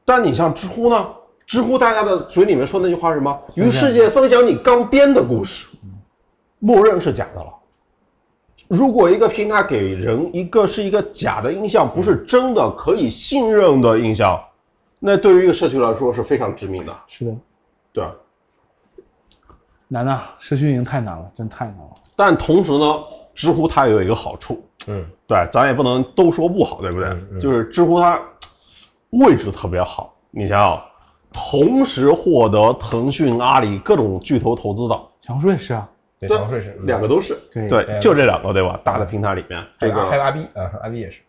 [0.04, 1.08] 但你像知乎呢？
[1.46, 3.40] 知乎大家的嘴里面说那句话是什么？
[3.54, 5.68] 与世界分享你刚编的故事，
[6.58, 7.54] 默认是假的了。
[8.68, 14.44] 如果一个平台给人一个是一个假的印象，不是真的可以信任的印象，
[15.00, 16.98] 那对于一个社区来说是非常致命的。
[17.08, 17.36] 是的，
[17.94, 18.04] 对。
[19.88, 21.94] 难啊，社区运营太难了，真太难了。
[22.16, 27.40] 但同时呢，知乎它也有一个好处，嗯，对，咱也不能都说不好，对不对？
[27.40, 28.22] 就是知乎它
[29.12, 30.82] 位置特别好，你想想，
[31.34, 38.80] 同时获得腾讯、阿里各种巨头投资的，小红书也是啊，对，小红书是两个都是，对，就这两个对吧？
[38.84, 41.22] 大的平台里面，这个还有阿 B 啊，阿 B 也是，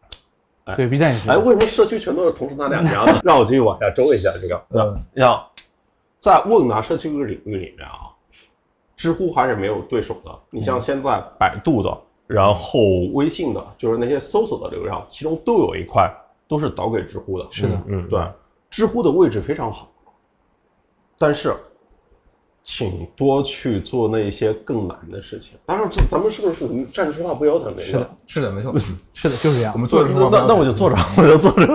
[0.76, 1.30] 对 B 站也是。
[1.30, 3.20] 哎，为什么社区全都是同时那两家呢？
[3.24, 5.02] 让我继续往下周一下这个，对吧嗯？
[5.14, 5.44] 你想，
[6.18, 8.05] 在问答社区这个领域里面啊，
[8.96, 10.38] 知乎还是没有对手的。
[10.50, 12.80] 你像现在百度的，然后
[13.12, 16.10] 微信的，就是那些搜索的流量，其中都有一块
[16.48, 17.46] 都是导给知乎的。
[17.50, 18.20] 是的，嗯，对，
[18.70, 19.88] 知乎的位置非常好，
[21.18, 21.54] 但是，
[22.62, 25.56] 请多去做那些更难的事情。
[25.64, 27.84] 当然，这咱们是不是属于站着说话不腰疼那个？
[27.84, 28.76] 是的，是的，没错。
[29.14, 29.78] 是的，就是这样我。
[29.78, 31.66] 们坐着说话那那我就坐着， 我就坐着，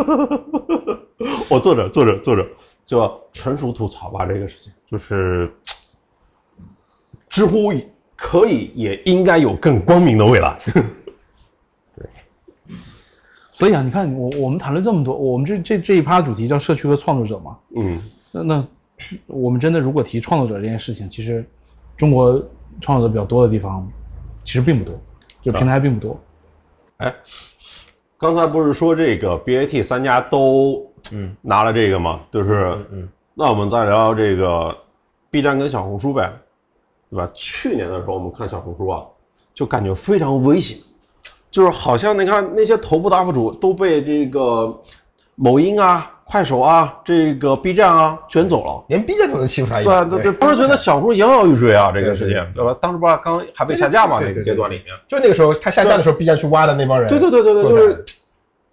[1.49, 2.45] 我坐着坐着坐着，
[2.83, 4.25] 就纯属吐槽吧。
[4.25, 5.49] 这个事情就是，
[7.31, 7.73] 知乎
[8.15, 10.59] 可以也应该有更光明的未来。
[11.95, 12.05] 对
[13.53, 17.57] 所以啊，你看我我们谈了这么多，我们这这这一趴主题叫社区和创作者嘛。
[17.77, 17.99] 嗯，
[18.33, 18.67] 那那
[19.27, 21.43] 我们真的如果提创作者这件事情，其实
[21.95, 22.43] 中国
[22.81, 23.89] 创作者比较多的地方
[24.43, 24.99] 其实并不多，
[25.41, 26.19] 就平台并不多。
[26.97, 27.15] 哎，
[28.17, 32.19] 刚才不是说这个 BAT 三家都嗯拿了这个吗？
[32.29, 34.75] 就是，嗯嗯那我们再聊聊这个
[35.29, 36.31] B 站跟小红书呗，
[37.11, 37.29] 对吧？
[37.33, 39.03] 去年的时候我们看小红书啊，
[39.53, 40.77] 就感觉非常危险，
[41.51, 44.73] 就是好像你看那些头部 UP 主都被这个
[45.35, 48.83] 某音啊、快手啊、这个 B 站啊卷走了。
[48.87, 50.05] 连 B 站都能欺负他一把。
[50.05, 52.75] 对对对，不是觉得小红书摇摇欲坠啊，这个事情对吧？
[52.79, 54.85] 当时不是刚还被下架嘛，那个阶段里面。
[55.09, 57.09] 就那个时候他下架的时候，B 站去挖的那帮人。
[57.09, 58.05] 对对对对对，就是，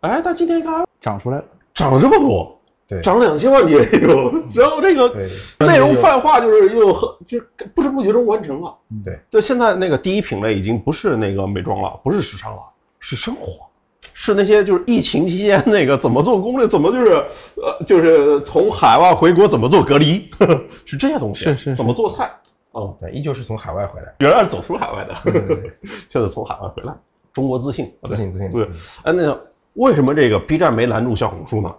[0.01, 2.58] 哎，他今天一看长出来了，长了这么多，
[2.89, 5.15] 对涨了两千万也有，然后这个
[5.59, 8.75] 内容泛化就是又很就是不知不觉中完成了。
[9.05, 12.63] 对对，现在那个第一品类已经不是那个美妆了，不是时尚了，
[12.99, 13.67] 是生活，
[14.15, 17.13] 是那些就是疫情期间那个怎么做攻略，怎么就是
[17.57, 22.31] 呃就是从海外回国怎么做隔离，呵 呵是这些东西，是是是怎么做菜。
[22.73, 24.15] 哦，对，依旧是从海外回来。
[24.21, 25.73] 原来是走出海外的，对对对
[26.09, 26.95] 现在从海外回来，
[27.33, 28.49] 中国自信，自信自信。
[28.49, 28.67] 对，
[29.03, 31.75] 哎，那个为什么这个 B 站没拦住小红书呢？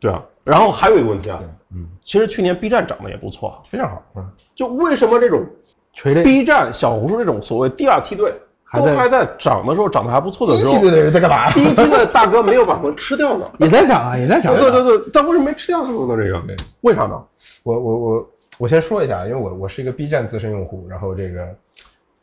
[0.00, 1.40] 对啊，然后还有一个问题啊，
[1.74, 4.02] 嗯，其实去年 B 站涨得也不错啊，非常好。
[4.16, 5.44] 嗯，就为什么这种
[5.92, 8.32] 垂类 B 站、小红书这种所谓第二梯队
[8.64, 11.50] 还都还在涨的时候，涨得还不错的时候第一梯，队的人在干嘛？
[11.50, 13.50] 第一梯队的大哥没有把他们吃掉呢？
[13.58, 14.56] 也在涨啊，也在涨。
[14.56, 16.16] 对对对，但为什么没吃掉他们呢？
[16.16, 17.22] 这个对为啥呢？
[17.62, 21.48] 我我我我先说一下，因为我我是一个 B 站资深用户，然后这个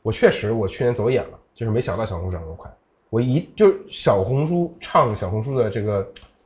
[0.01, 2.71] 我确实我去年走眼了，就是没想到小红书涨这么快。
[3.09, 6.05] 我一就是小红书唱小红书的这个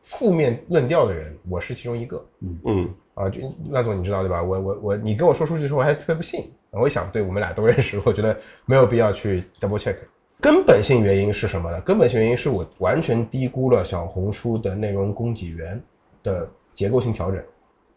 [0.09, 3.29] 负面论调的人，我是其中一个嗯嗯啊。
[3.29, 4.41] 就赖总你知道对吧？
[4.41, 6.51] 我我我你跟我说数据的时候，我还特别不信。
[6.71, 9.95] 我一想，对我们俩都认识，我觉得没有必要去 double check。
[10.41, 11.79] 根本性原因是什么呢？
[11.81, 15.79] 根本性原因是我完全低估了小红书的内容供给源
[16.23, 17.39] 的结构性调整。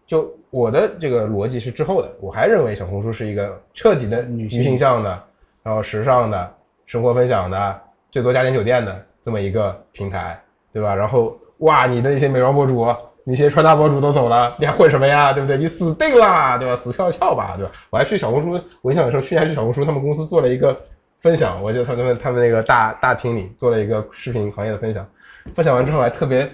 [0.07, 5.25] 就我的这个逻辑是滞后的，我还认为小红书是一个彻底的女性向的，
[5.63, 10.39] 然后时尚的、生活分享的，最多家庭酒店的这么一个平台，
[10.73, 10.95] 对吧？
[10.95, 12.87] 然后哇，你的那些美妆博主、
[13.25, 15.33] 那些穿搭博主都走了，你还混什么呀？
[15.33, 15.57] 对不对？
[15.57, 16.77] 你死定了，对吧？
[16.77, 17.73] 死翘翘吧，对吧？
[17.91, 20.77] 我还去小红书，我印象很深，去年去小红书他们公司做了一个
[21.21, 25.07] 分享，我记得他们他们那个大大厅里做了一个视频行业的分享，
[25.55, 26.51] 分享完之后还特别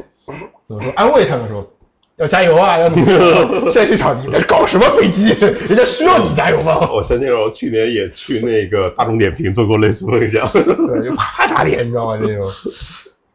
[0.66, 1.66] 怎么说安慰他们说。
[2.18, 2.76] 要加油啊！
[2.76, 3.46] 要努力啊！
[3.70, 5.28] 现在去想你在搞什么飞机？
[5.38, 6.90] 人家需要你加油吗？
[6.92, 10.44] 我想起来，我去年也去那个大众点评做过类似分享。
[10.50, 12.18] 对，就啪打脸，你知道吗？
[12.20, 12.44] 这种。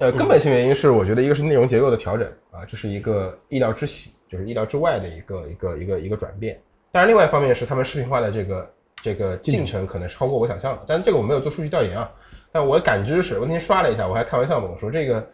[0.04, 6.60] 呃，根本性原因是我觉得一个是内容结构的调整啊，这是一个意料之喜，就是意料之外的一个一个一个一个转变。
[6.92, 12.12] 当然，另外一方面是他们视频化的这个这个进程可能是超过我想象的，但是这个我没有做数据调研啊。
[12.52, 15.26] 但我的感知是，我那天刷了一下，我还开玩笑嘛，我说这个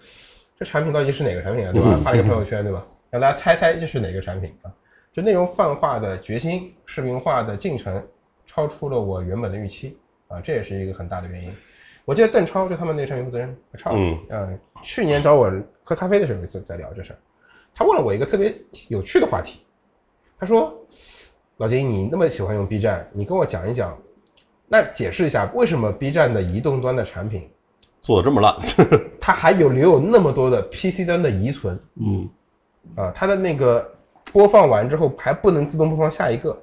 [0.56, 1.74] 这产品到底是哪个产品啊？
[1.74, 2.00] 对吧？
[2.04, 2.86] 发了一个朋友圈，对吧？
[3.10, 4.70] 让大家猜猜这是哪个产品啊？
[5.12, 8.02] 就内容泛化的决心，视频化的进程
[8.46, 11.52] 超出了我原本的预期啊，这也是一个很大的原因。
[12.06, 15.52] 我记得邓超就他们那个产品负责人 Charles，嗯、去年找我
[15.84, 17.20] 喝咖啡的时候有一次在聊这事儿，
[17.74, 18.56] 他问了我一个特别
[18.88, 19.60] 有趣的话题，
[20.40, 20.74] 他说
[21.58, 23.98] ：“老金，你那么喜欢用 B 站，你跟我讲一讲，
[24.68, 27.50] 那解释一下为什么 B 站的移动端的产品
[28.02, 28.56] 做的这么烂，
[29.20, 31.80] 它还有留有那么多的 PC 端的遗存？
[31.96, 32.30] 嗯，
[32.96, 33.12] 啊？
[33.14, 33.88] 它的那个
[34.32, 36.58] 播放完之后还不能自动播放下一个，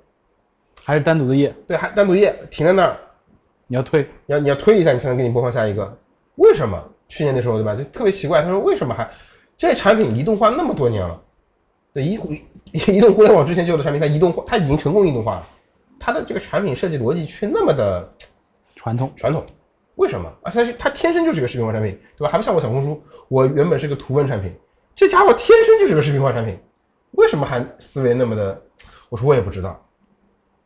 [0.82, 2.96] 还是单独的页，对，还单独页停在那儿，
[3.66, 4.02] 你要推。
[4.26, 5.98] 你要你要推一下，你才能给你播放下一个。
[6.36, 6.82] 为什么？
[7.08, 7.74] 去年的时候对吧？
[7.74, 9.08] 就特别奇怪，他说为什么还
[9.56, 11.22] 这产品移动化那么多年了？
[11.92, 12.18] 对移
[12.72, 15.48] 移动互联网之前就有的产品，它移动化，它已经成功移动化了，
[16.00, 18.12] 它的这个产品设计逻辑却那么的
[18.74, 19.46] 传统，传统，
[19.94, 20.30] 为什么？
[20.42, 22.28] 而且它天生就是个视频化产品，对吧？
[22.30, 24.52] 还不像我小红书，我原本是个图文产品，
[24.94, 26.58] 这家伙天生就是个视频化产品，
[27.12, 28.60] 为什么还思维那么的？
[29.08, 29.80] 我说我也不知道，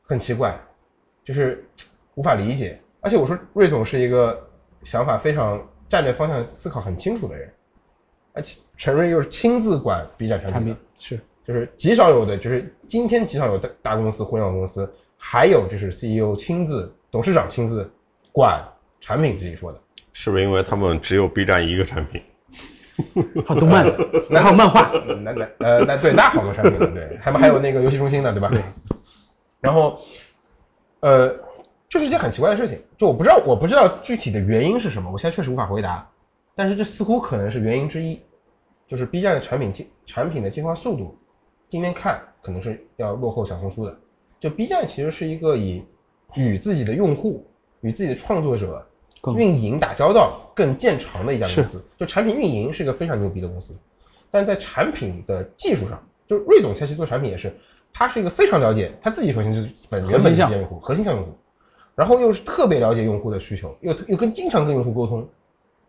[0.02, 0.58] 很奇怪，
[1.22, 1.62] 就是
[2.14, 2.80] 无法理解。
[3.00, 4.38] 而且我说瑞总是一个
[4.84, 7.52] 想法非常战略方向思考很清楚的人，
[8.32, 17.90] 而且陈瑞又是亲自管 B 站产产品是就是极少有的，就是今天极少有大大公司、互联网公司，还有就是 CEO 亲自、董事长亲自
[18.32, 18.62] 管
[19.00, 19.80] 产品自己说的。
[20.12, 22.22] 是不是因为他们只有 B 站一个产品？
[23.46, 23.86] 还有动漫，
[24.28, 28.50] 然后漫画，那那呃那对，那好多产品了，对，还还有那个游戏中心的，对吧？
[28.50, 28.60] 对。
[29.58, 29.98] 然后，
[31.00, 31.34] 呃，
[31.90, 36.08] 这是一件很奇怪的事情，就我不知道我不知道具体的原因是什么，我现在确实无法回答，
[36.54, 38.20] 但是这似乎可能是原因之一，
[38.86, 41.18] 就是 B 站的产品进产品的进化速度，
[41.68, 43.98] 今天看可能是要落后小红书的。
[44.38, 45.84] 就 B 站其实是一个以
[46.36, 47.44] 与自己的用户、
[47.80, 48.86] 与自己的创作者
[49.36, 51.84] 运营打交道更见长的一家公司。
[51.98, 53.76] 就产品运营是一个非常牛逼的公司，
[54.30, 57.52] 但在产品的技术上，就瑞总前期做产品也是，
[57.92, 61.36] 他是一个非常了解他自己首先就是本原本核心向就是用户核心向用户，
[62.00, 65.28] 然后又是特别了解用户的需求，又又跟经常跟用户沟通，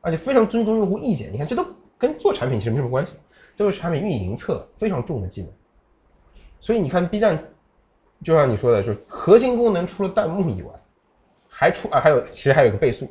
[0.02, 1.32] 而且非常尊重用户意见。
[1.32, 1.65] 你看，这都
[1.97, 3.13] 跟做产品其实没什么关系，
[3.56, 5.50] 这就是产品运营侧非常重的技能。
[6.60, 7.41] 所以你看 B 站，
[8.26, 10.69] 就像你说的，就是核心功能除了弹幕以外，
[11.47, 13.08] 还出啊还有其实还有一个倍速，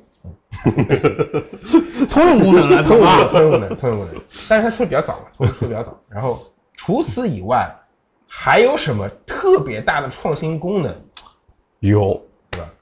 [2.11, 4.23] 通用功能来通用功能，通啊，通用功能，通用功能。
[4.47, 5.99] 但是它出的比较早嘛，通用出的比较早。
[6.07, 6.39] 然后
[6.75, 7.67] 除此以外，
[8.29, 10.95] 还有什么特别大的创新功能？
[11.79, 12.23] 有？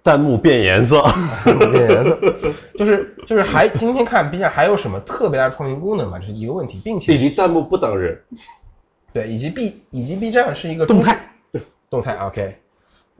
[0.09, 1.05] 弹幕变颜色，
[1.44, 2.18] 变颜色，
[2.79, 6.18] 就是就是还今天看 B 站还有什么特别大的创新功能吗？
[6.18, 8.18] 这是一个问题，并且以及弹幕不等人。
[9.12, 11.21] 对，以及 B 以及 B 站是一个动态，
[11.90, 12.57] 动态 OK，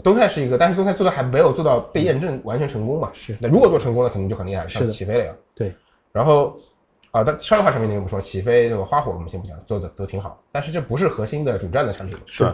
[0.03, 3.11] 动态是一个，但是动态做的还没有做到被验证完全成功嘛？
[3.13, 3.37] 是。
[3.39, 5.33] 那如果做成功了，肯定就很厉害了，是起飞了呀。
[5.55, 5.75] 对，
[6.11, 6.57] 然后
[7.11, 12.17] 啊，但商业化产品那个不说，起飞这个花火我们先不讲，做的都挺好，但是这不是核心的主战的产品。
[12.25, 12.51] 是。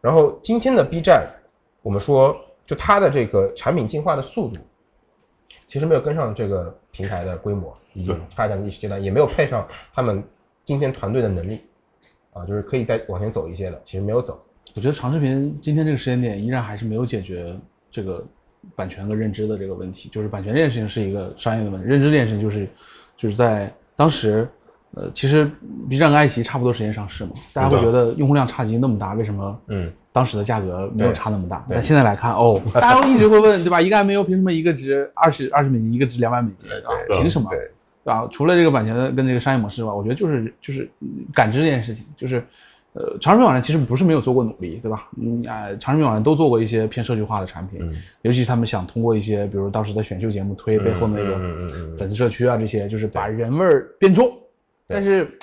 [0.00, 1.26] 然后今天的 B 站，
[1.82, 4.60] 我们说就它的这个产品进化的速度，
[5.66, 10.22] 其实没有跟上这个平台的规模以及发展的历史阶段，也没有配上他们
[10.64, 11.60] 今天团队的能力
[12.32, 14.40] 啊，就是可以再往前走一些的，其实没有走。
[14.74, 17.54] 我觉得长视频今天这个时间点依然还是没有解决
[17.90, 18.24] 这个
[18.74, 20.08] 版权和认知的这个问题。
[20.08, 22.68] 就是版权这件事情是一个商业的问题，认知这件事情就是
[23.18, 24.48] 就是在当时，
[24.94, 25.50] 呃，其实
[25.88, 31.64] B 站跟爱奇艺差不多时间上市嘛，大家会觉得用户量差距那么大，为什么嗯，当时的价格没有差那么大？
[31.68, 33.80] 但现在来看，哦， 大家都一直会问，对吧？
[33.80, 36.76] 一个 MAU 凭什么一个值二十二十美金，一个值两百美金啊？
[37.06, 37.48] 对凭什么？
[37.50, 37.70] 对，对
[38.04, 38.28] 吧？
[38.30, 42.44] 除了这个版权的跟这个商业模式吧，我觉得就是就是嗯感知这件事情，就是
[42.92, 45.08] 呃，长视频网站其实不是没有做过努力，对吧？
[45.16, 51.38] 嗯啊、长视频网站都做过一些偏社区化的产品，嗯尤其他们想通过一些，比如当时的选秀节目推背后那个
[51.96, 54.30] 粉丝社区啊这些，就是把人味儿变重。
[54.92, 55.38] 但是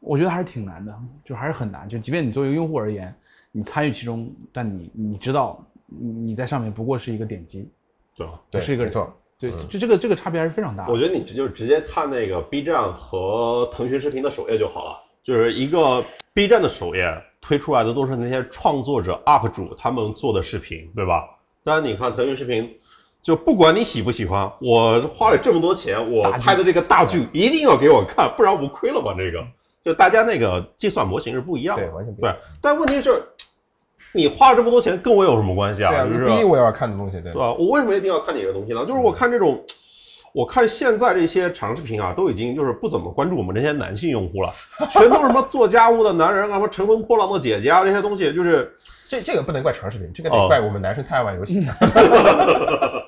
[0.00, 1.88] 我觉得还是挺难的，就还是很难。
[1.88, 3.14] 就即便你作为一个用户而言，
[3.50, 7.70] 你参与其中，但你你知道你你在上面不过是一个点击，
[8.16, 8.40] 对吧？
[8.50, 10.92] 对，是一个错，对，就这个这个差别还是非常大的。
[10.92, 17.06] 我觉得你就是直接看那个 B 站和腾讯视频的首页就好了，就是一个 B 站的首页
[17.40, 21.28] 推出来的都是那些创作者 UP 主他们做的视频，对吧？
[21.64, 22.76] 当然你看腾讯视频，
[23.22, 29.14] 就不管你喜不喜欢，我花了这么多钱，我拍的这个大剧一定要给我看，不然我亏了吧？
[29.16, 29.42] 这个
[29.80, 32.40] 就大家那个计算模型是不一样的，对完全不一样对。
[32.60, 33.22] 但问题是，
[34.12, 35.90] 你花了这么多钱跟我有什么关系啊？
[35.90, 37.52] 对啊，就是毕竟我也要看的东西，对对吧？
[37.52, 38.84] 我为什么一定要看你的东西呢？
[38.84, 39.64] 就是我看这种，
[40.32, 44.50] 我看现在这些长视频啊，都已经就是不怎么关注我们这些男性用户了，
[44.88, 48.74] 全都是什么做家务的男人啊，什么乘风破浪的姐姐啊，这些东西就是
[49.08, 51.76] 这这个不能怪长视频，这个哦得怪我们男生太爱玩游戏了。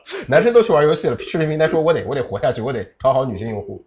[0.29, 3.83] 男生都去玩游戏了，视频平台说我得我得活下去，我得讨好女性用户。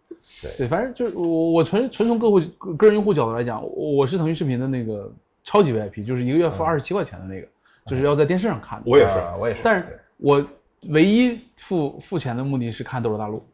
[0.58, 2.40] 对，反正就是我我纯纯从客户
[2.76, 5.12] 个人用户角度来讲，我我是腾讯视频的那个
[5.44, 7.48] 超级 VIP，就是一个月付二十七块钱的那个，
[7.86, 8.86] 就是要在电视上看的。
[8.88, 10.44] 我也是啊我也是，但是我
[10.90, 13.46] 唯一付付钱的目的是看斗罗大陆，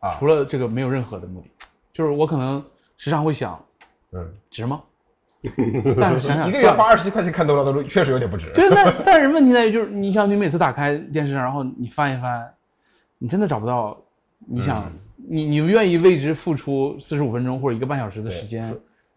[0.00, 2.64] 啊除了这个没有任何的目的，就是我可能
[2.96, 3.62] 时常会想，
[4.12, 4.82] 嗯，值吗？
[6.00, 8.50] 但是想想一个月花二十七块钱看《斗罗大陆》确实有点不值。
[8.54, 12.52] 对，但但是问题在于，就是你想，你每次打开电视上，然后你翻一翻，
[13.18, 13.96] 你真的找不到
[14.46, 14.92] 你想、嗯
[15.30, 18.74] 你你愿意为之付出四十五分钟或者一个半小时的时间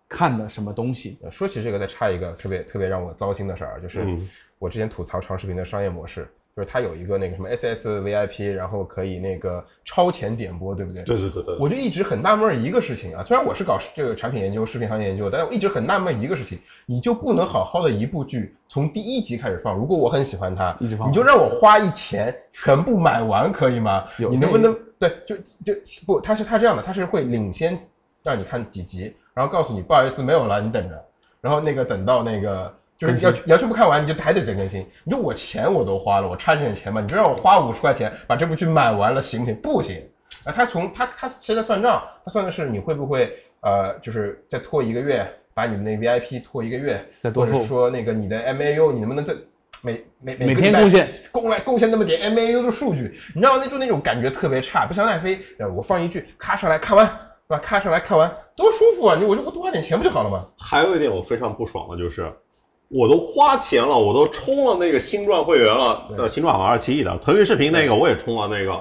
[0.09, 1.17] 看的什么东西。
[1.23, 4.29] 呃说起这个，再插一个特别特别让我糟心的事儿，就是嗯
[4.59, 11.01] 我之前吐槽长视频的商业模式，就是它有一个那个什么 SS VIP，然后可以那个超前点播，对不对？
[11.03, 19.77] 对对对对，我就一直很纳闷一个事情啊，虽然我是搞这个产品研究、视频行业研究，但我一直很纳闷一个事情，你就不能好好的一部剧从第一集开始放？
[19.77, 24.03] 如果我很喜欢它，一直放你就让我花一钱全部买完，可以吗？
[24.17, 25.09] 有你能不能对？
[25.25, 25.73] 就就
[26.05, 27.79] 不，它是它这样的，它是会领先
[28.23, 31.05] 让你看几集，然后告诉你不好意思没有了，你等着，
[31.39, 32.75] 然后那个等到那个。
[33.01, 34.85] 就是要要全部看完，你就还得等更新。
[35.03, 37.01] 你说我钱我都花了，我差这点钱嘛？
[37.01, 39.55] 你就让我花五十块钱把这部剧买完了，行不行？
[39.55, 39.97] 不行。
[40.43, 49.33] 啊，他从他他其实在算账，他算的是你会不会呃，就是再拖一个月，把你们那 VIP 拖一个月，再多或者是说那个你的 MAU 你能不能再
[49.83, 57.05] 每每每天贡献贡来贡献那么点 MAU 的数据，你知道那就那种感觉特别差，不像奈飞，呃我放一句咔上来看完，
[57.47, 57.59] 对吧？
[57.63, 59.17] 咔上来看完多舒服啊！
[59.19, 60.45] 你我就不多花点钱不就好了吗？
[60.57, 62.31] 还有一点我非常不爽的就是，
[62.93, 68.77] 我都花钱了，我都充了那个星钻会员了，呃，星钻好像二十七亿的，腾讯视频那个我也充了那个，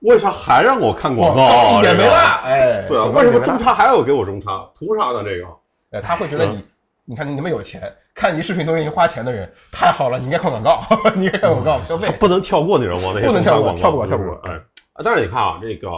[0.00, 4.68] 为啥还让我看广告一点没落，哎，对啊，为什么中差还要给我中差？
[4.74, 5.22] 图啥呢？
[5.22, 5.46] 这个
[5.92, 6.64] 呃，他会觉得你，
[7.04, 7.80] 你看你那么有钱，
[8.14, 10.82] 看你视频都愿意花钱的人，太好了，你应该看广告，
[11.14, 12.10] 你应该看广告消费。
[12.18, 13.12] 不能跳过，你知道吗？
[13.14, 14.52] 那些 不能跳过跳不过跳不过哎，
[14.94, 15.88] 啊但是你看啊，这个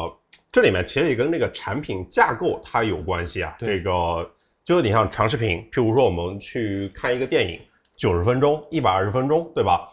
[0.53, 3.57] 这里面其实也跟这个产品架构它有关系啊。
[3.59, 3.91] 这个
[4.65, 7.61] 就有点像长视频，譬如说我们去看一个电影，
[7.97, 9.89] 九十分钟、一百二十分钟，对吧？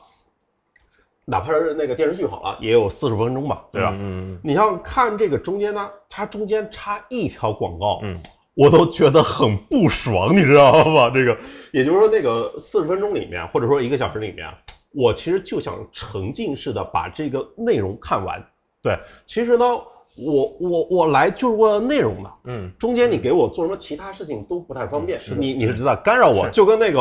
[1.29, 3.91] 哪怕是那个电视剧好了，也有四十分钟吧，对吧？
[3.93, 8.17] 嗯，你像看这个中间呢，它中间插一条广告，嗯，
[8.53, 11.09] 我都觉得很不爽， 你知道吗？
[11.09, 11.37] 这个，
[11.73, 14.47] 也就是说，那个四十分钟里面，或者说一个小时里面，
[14.93, 18.41] 我其实就想沉浸式的把这个内容看完。
[18.81, 19.65] 对，其实呢，
[20.17, 26.99] 我我我来就是为了内容的，嗯，中间你给我做什么其他事情都不太方便，是你你是知道干扰我，就跟那个，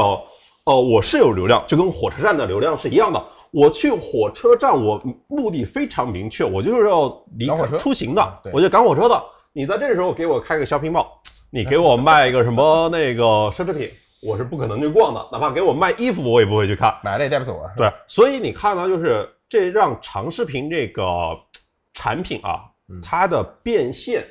[0.65, 3.23] 呃，我是有流量，就跟火车站的流量是一样的。
[3.53, 7.09] 我去火车站，我目的非常明确，我就是要
[7.39, 9.23] 离开出行的对，我就赶火车的。
[9.53, 11.19] 你在这个时候给我开个小屏报，
[11.51, 13.89] 你给我卖一个什么那个奢侈品，
[14.23, 16.95] 我是不可能去逛的，哪怕给我卖衣服，我也不会去看。
[17.03, 17.71] 买了也带不走啊。
[17.79, 21.03] 对，所以你看呢，就是这让长视频这个
[21.95, 22.61] 产品啊，
[23.03, 24.25] 它的变现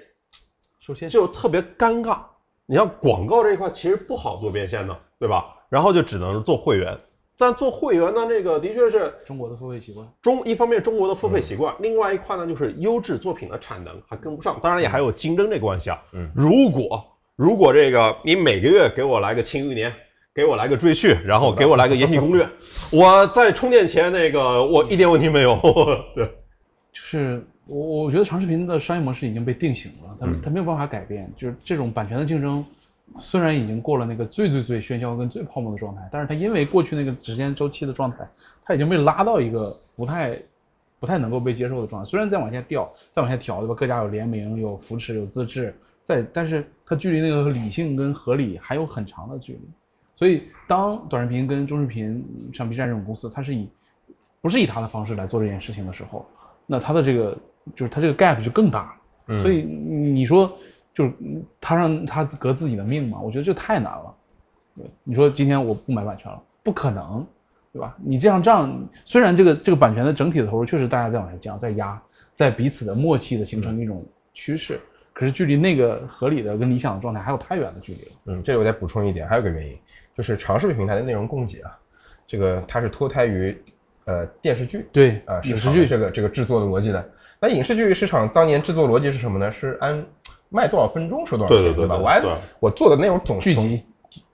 [0.80, 2.20] 首先就特别尴尬。
[2.66, 5.56] 你像广告这一块其实不好做变现的，对吧？
[5.70, 6.98] 然后就只能做会员，
[7.38, 16.02] 但做会员呢，这个的确是中国的付费习惯，中一方面中国的付费习惯，另外一块呢就是优质作品的产能还跟不上，当然也还有竞争这个关系啊。
[16.14, 19.94] 嗯，如果如果这个你每个月给我来个庆余年，
[20.34, 22.48] 给我来个赘婿，然后给我来个延禧攻略，
[22.92, 25.60] 我在充电前那个我一点问题没有。
[26.16, 26.26] 对，
[26.92, 31.32] 就是我我觉得长视频的商业模式已经被定型了，嗯它它没有办法改变。
[31.36, 32.64] 就是这种版权的竞争，
[33.20, 38.28] 虽然已经过了那个最最最喧嚣跟最泡沫的状态，但是它因为过去那个时间周期的状态，
[38.64, 40.40] 它已经被拉到一个不太
[41.00, 42.10] 不太能够被接受的状态。
[42.10, 43.76] 虽然在往下掉，再往下调，对吧？
[43.76, 49.60] 各家有联名、有扶持、有自治，在但是它距离那个理性跟合理还有很长的距离。
[50.16, 53.68] 所以，当短视频跟中视频像 B 站这种公司，它是以
[54.40, 56.26] 不是以它的方式来做这件事情的时候，
[56.66, 57.38] 那它的这个
[57.76, 58.96] 就是他这个 gap 就更大
[59.40, 60.56] 所以你说
[60.94, 61.12] 就是
[61.60, 63.20] 他让他革自己的命嘛？
[63.20, 64.16] 我觉得这太难了。
[64.78, 67.26] 对，你说今天我不买版权了，不可能，
[67.74, 67.98] 对吧？
[68.04, 72.00] 你这样账，虽然这个这个版权的整体的投入确实大家在往下降，在压，
[72.34, 74.80] 在彼此的默契的形成一种趋势，
[75.12, 78.12] 可是距离那个合理的跟理想的状态还有太远的距离了。
[78.26, 79.76] 嗯，这里我再补充一点，还有个原因
[80.16, 81.72] 就是长视频平台的内容供给啊，
[82.28, 83.58] 这个它是脱胎于
[84.06, 87.10] 呃电视剧对啊、市影视剧这个这个制作的逻辑的。
[87.40, 89.52] 那影视剧市场当年制作逻辑是什么呢？
[89.52, 90.06] 是按
[90.50, 91.64] 卖多少分钟收多少钱，吧？
[91.64, 92.24] 对对对对我按
[92.60, 93.84] 我做的内容总剧集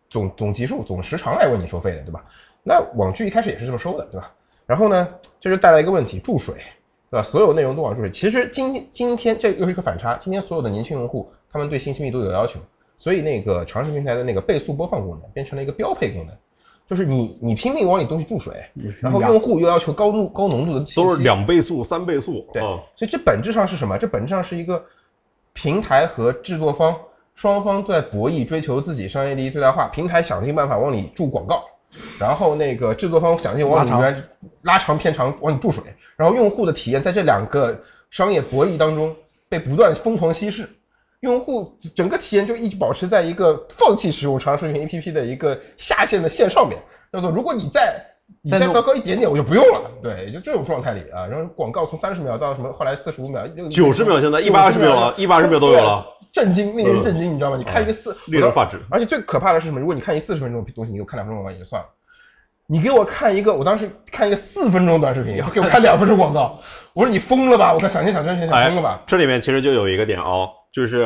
[0.09, 2.23] 总总总集数、总时长来为你收费的，对吧？
[2.63, 4.31] 那网剧一开始也是这么收的，对吧？
[4.65, 5.07] 然后呢，
[5.39, 6.55] 这就带来一个问题，注水，
[7.09, 7.23] 对吧？
[7.23, 8.11] 所有内容都往注水。
[8.11, 12.59] 其实今天今天这又是一个反差，今天所有的年轻用户他们对信息密度有要求，
[12.97, 16.35] 所以那个长视频平台的那个倍速播放功能变成了一个标配功能，
[16.91, 18.53] 就是你你拼命往里东西注水，
[18.99, 22.45] 然后用户又要求高度高浓度的，都是两倍速、三倍速。
[22.51, 23.97] 对啊，所以这本质上是什么？
[23.97, 24.83] 这本质上是一个
[25.53, 26.93] 平台和制作方
[27.33, 29.87] 双方在博弈，追求自己商业利益最大化。
[29.87, 31.63] 平台想尽办法往里注广告，
[32.19, 34.23] 然后那个制作方想尽往里拉长面
[34.63, 35.81] 拉长片长往里注水，
[36.17, 39.15] 然后用户的体验在这两个商业博弈当中
[39.47, 40.67] 被不断疯狂稀释。
[41.21, 46.77] 用户整个体验就一直保持在一个放弃使用长视频 APP 的一个下限的线上面，
[47.11, 48.03] 叫做如果你再
[48.43, 49.91] 你再糟糕一点点，我就不用了。
[50.01, 57.57] 对，就这种状态里啊，然后广告从三十秒到什么，后来四十五秒、九十秒，现在一百二十秒了，一百二十秒都有了，震惊，令人震惊，你知道吗？
[57.57, 58.79] 你看一个四，令人发指。
[58.89, 59.79] 而且最可怕的是什么？
[59.79, 61.87] 如果你看一四十分钟的东西，你给我看两分钟广告也就算了，
[62.65, 66.57] 你给我看一个，我当时看一个四分钟短视频，然后给我看两分钟广告，
[66.93, 67.73] 我说你疯了吧？
[67.73, 69.03] 我看想尽想真想哎疯了吧？
[69.05, 71.05] 这里面其实就有一个点哦，就是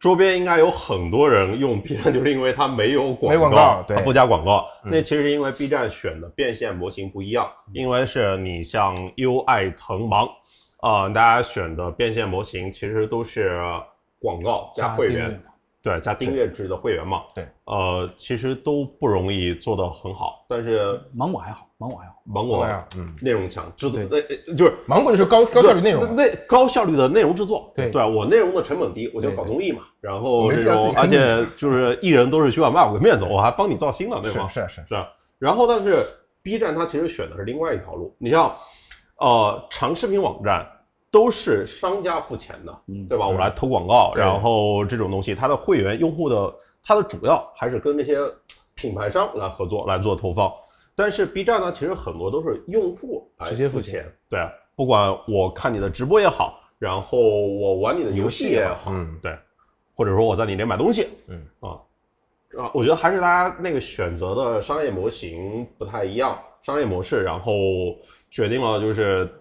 [0.00, 4.66] 周边应该有很多人用 B 站， 就是因为它没有广没广告对它不加广告。
[4.84, 10.28] 嗯那其实是因为 B 站选的变现模型不一样，因为是你像优爱腾芒
[10.80, 13.58] 啊、大家选的变现模型其实都是
[14.20, 15.42] 广告加会员。
[15.84, 22.14] 对，加订阅制的会员嘛，对，呃，其实都不容易做得很好，但是芒果还好，芒果还好。
[22.24, 22.66] 芒果
[22.96, 23.14] 嗯。
[23.20, 27.90] 内容强，制作呃呃就是芒果就是高高效率内容嘛，那高效率的内容制作，对。
[27.90, 30.48] 对啊，我内容的成本低，我就搞综艺嘛，然后
[30.96, 34.48] 而且就是艺人都是需要卖我个面子，我还帮你造星呢，对吗？
[34.48, 34.96] 是是是，
[35.38, 36.02] 然后但是
[36.42, 38.50] B 站它其实选的是另外一条路，你像
[39.18, 40.66] 呃长视频网站
[41.14, 43.28] 都是商家付钱的，嗯对吧？
[43.28, 46.52] 我来投广告，然后这种东西，它的会员用户的
[46.82, 48.18] 它的主要还是跟这些
[48.74, 50.52] 品牌商来合作来做投放。
[50.96, 59.16] 但是 B 站呢，其实很多都是用户来直接付付钱，对啊，不管我看你的直播也好，然后我玩你的游戏也好，嗯。
[59.22, 59.38] 对，
[59.94, 61.40] 或者说我在你那买东西，嗯。
[61.60, 61.78] 啊，
[62.58, 67.52] 啊，我觉得还是大家那个选择的商业模型不太一样，商业模式，然后
[68.32, 69.32] 决定了就是。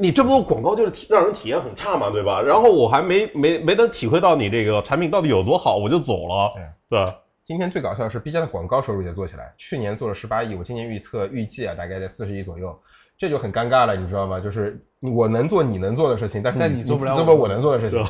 [0.00, 2.40] 你这么多广告就是体让人体验很差嘛，对吧？
[2.40, 6.52] 然后我还没没没能体会到你这个产品到底有多好，我就走了，
[6.88, 7.14] 对吧？
[7.44, 12.74] 今天最搞笑的是 B 站的广告收入也做起来，去年做了十八亿，我今年预测预计啊大概在四十亿左右，
[13.18, 14.40] 这就很尴尬了，你知道吗？
[14.40, 18.00] 就是我能做你能做的事情，但是但你做不了做不了我能做的事情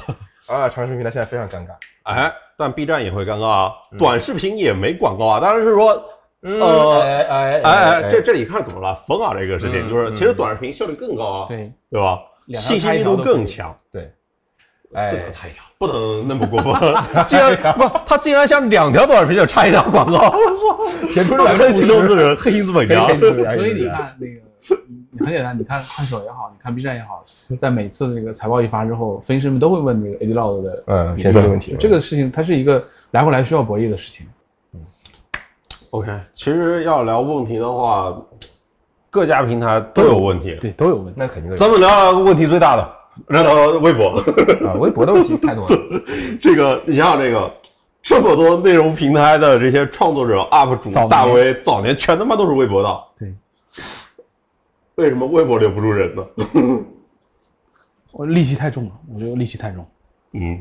[0.47, 1.73] 啊，长视频平台现在非常尴尬。
[2.05, 6.03] 哎，但 B 站也会尴尬啊，短视频也没广告啊，当然是说
[6.45, 8.95] 嗯呃哎哎哎哎，这这里看怎么了？
[9.07, 9.33] 疯啊！
[9.37, 12.21] 这个事情嗯就是，嗯其实短视频效率更高啊，对，对吧？
[12.53, 14.03] 信息密度更强，对，
[14.95, 16.95] 四哎条差一条，不能那么过分。
[17.27, 21.09] 竟然不，他竟然想两条短视频就差一条广告， 我操！
[21.15, 23.07] 填出了黑心投资人，黑心资本家。
[23.55, 27.25] 所以你看那个，很简单，你看快手也好，你看 B 站也好，
[27.59, 34.27] 在每次这个财报一发之后，分析师们都会问那个 AD Load 的嗯填出的问题这个事情它是一个来回来需要博弈的事情。
[35.95, 38.13] OK，其实要聊问题的话，
[39.11, 40.59] 各家平台都有问题。
[40.61, 41.13] 对，都有问题。
[41.15, 42.93] 那肯定的咱们聊聊问题最大的，
[43.29, 44.09] 聊聊微博。
[44.67, 45.77] 啊，微博的问题太多了。
[46.43, 47.49] 这个，你想想这个，
[48.03, 53.01] 这么多内容平台的这些创作者、UP 主大 V，早年全他妈都是微博的。
[53.21, 53.33] 对，
[54.97, 56.25] 为什么微博留不住人呢？
[58.11, 59.87] 我戾气太重了，我觉得戾气太重。
[60.33, 60.61] 嗯，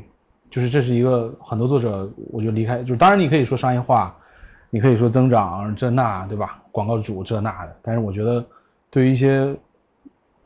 [0.51, 4.15] 就是这是一个很多作者，我觉得离开，就是当然你可以说商业化，
[4.73, 6.59] 你可以说增长这那，对吧？
[6.71, 8.43] 广告主这那的，但是我觉得
[8.89, 9.55] 对于一些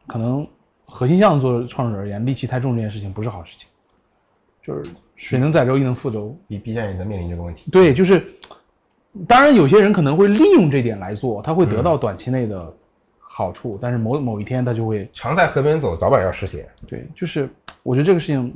[0.05, 0.45] 可能
[0.85, 3.69] 核心项做创始人而言，戾气太重这件事情不是好事情。
[4.61, 6.37] 就是水能载舟，亦能覆舟。
[6.45, 7.71] B B 站也在面临这个问题。
[7.71, 8.21] 对，就是
[9.25, 12.73] 当然有些人可能会利用这点来做，他会得到短期内的
[13.17, 16.67] 好处，但是某某一天他就会常在河边走，早晚要湿鞋。
[16.85, 17.49] 对，就是
[17.81, 18.53] 我觉得这个事情，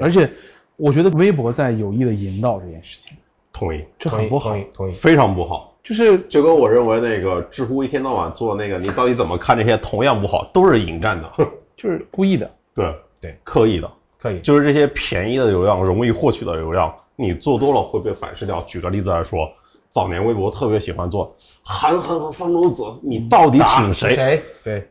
[0.00, 0.28] 而且
[0.74, 3.16] 我觉得微博在有意的引导这件事情，
[3.52, 4.60] 同意，这很不好同。
[4.60, 4.92] 意，同意。
[4.92, 5.68] 非常不好。
[5.84, 11.28] 就是就跟我认为那个知乎一天到晚做那个，你到底怎么看这些同样不好，都是引战的。
[11.76, 14.38] 就是故意的，对对，刻意的，刻意。
[14.38, 18.60] 就是这些便宜的流量、容易获取的流量，你做多了会被反噬掉。
[18.62, 19.50] 举个例子来说，
[19.88, 21.34] 早年微博特别喜欢做
[21.64, 24.14] 韩寒和方舟子，你到底挺谁？
[24.14, 24.42] 谁？
[24.62, 24.88] 对，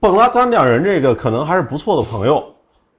[0.00, 2.42] 本来咱两人这个可能还是不错的朋友，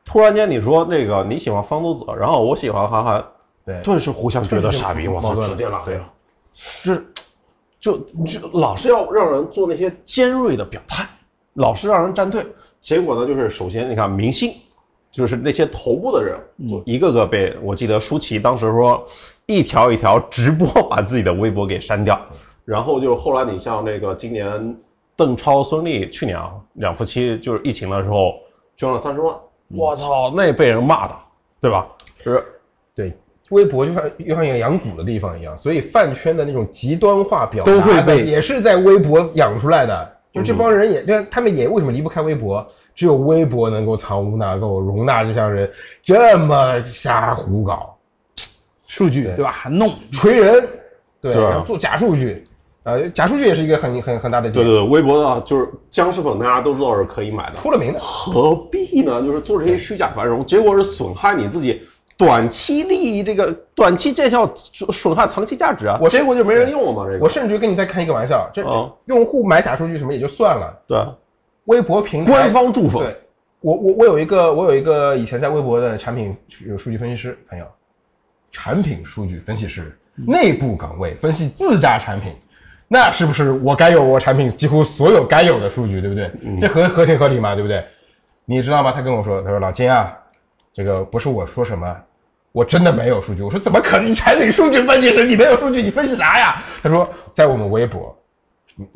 [0.06, 3.26] 突然间你说那个你喜欢方舟子，然后我喜欢韩寒，
[3.66, 6.14] 对顿时互相觉得傻逼，我操，直接拉黑了。
[6.84, 7.06] 就是，
[7.80, 11.08] 就就老是要让人做那些尖锐的表态，
[11.54, 12.46] 老是让人站队。
[12.80, 14.54] 结果呢，就是首先你看明星，
[15.12, 16.40] 就是那些头部的人，
[16.70, 19.06] 就一个个被我记得舒淇当时说，
[19.46, 22.20] 一条一条直播把自己的微博给删掉。
[22.66, 24.76] 然后就是后来你像那个今年
[25.16, 28.34] 邓超、孙俪，去年啊两夫妻就是疫情的时候
[28.76, 29.36] 捐了三十万，
[29.68, 31.16] 我操，那被人骂的，
[31.60, 31.88] 对吧？
[32.24, 32.44] 是
[32.96, 33.18] 对，
[33.52, 40.12] 微博就像就像一个养蛊的地方一样，所以饭圈的那种极端化表达都会被也是在微博养出来的。
[40.34, 42.66] 就这帮人也，对、他们也为什么离不开微博？
[42.96, 45.70] 只有微博能够藏污纳垢，容纳这些人
[46.02, 47.98] 这么瞎胡搞、
[48.88, 49.52] 数据对吧？
[49.52, 50.70] 还弄锤人，
[51.20, 52.46] 对，然后做假数据，
[52.84, 58.00] 呃，假数据也是一个很很很大的点，对对对，微博的就是僵尸粉，大家都知道是可以买的，出了名的。
[58.00, 59.22] 何必呢？
[59.22, 61.82] 就是做这些虚假繁荣，结果是损害你自己
[62.24, 65.98] 短期利益，这个短期见效，损害长期价值啊。
[66.00, 67.04] 我结果就没人用了嘛。
[67.08, 71.04] 这个我甚至于跟你再开一个玩笑，这这嗯用户买假数据什么也就算了，对
[71.66, 73.18] 微博平台官方祝福，对
[73.60, 77.66] 我我我有一个我有一个以前在微博的产品有数据分析师朋友，
[78.52, 82.34] 产品数据分析师内部岗位分析自家产品，
[82.88, 86.32] 那是不是我该有我产品几乎所有该有的数据，对不对？
[86.62, 87.84] 这合合情合理嘛，对不对？
[88.46, 88.92] 你知道吗？
[88.92, 90.16] 他跟我说，他说老金啊，
[90.72, 91.98] 这个不是我说什么。
[92.52, 94.08] 我真的没有数据，我说怎么可能？
[94.10, 96.62] 你产品数据分析师，你没有数据，你分析啥呀？
[96.84, 98.16] 他说在我们微博，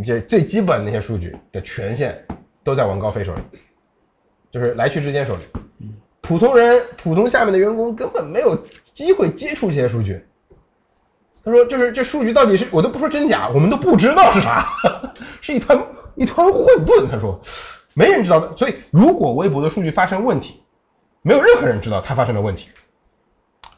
[0.05, 2.21] 这最基本的那些数据的权限
[2.63, 3.41] 都在王高飞手里，
[4.51, 5.41] 就是来去之间手里。
[6.21, 8.57] 普通人、普通下面的员工根本没有
[8.93, 10.25] 机会接触这些数据。
[11.43, 14.67] 他说，就是这数据到底是我都不说真假，我们都不知道是啥，
[15.39, 15.79] 是一团
[16.15, 17.07] 一团混沌。
[17.09, 17.39] 他说，
[17.93, 18.51] 没人知道的。
[18.57, 20.63] 所以，如果微博的数据发生问题，
[21.21, 22.69] 没有任何人知道它发生了问题。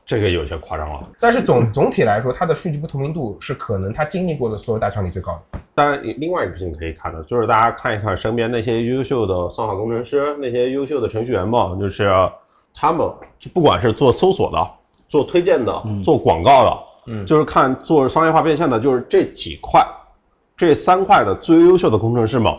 [0.07, 1.07] 这个有些夸张了。
[1.19, 5.59] 但是总总体来说，它的数据不透明度是可能它经历过的所有大厂里最高的。
[5.75, 12.09] 当然，另外一个事情可以看的，就是大家看一看身边那些优秀的算法工程师、那些优秀的程序员嘛，就是
[12.73, 14.71] 他们就不管是做搜索的、
[15.09, 19.85] 做推荐的、做广告的，嗯，就是看做商业化变现的，就是这几块、
[20.55, 22.51] 这三块的最优秀的工程师们，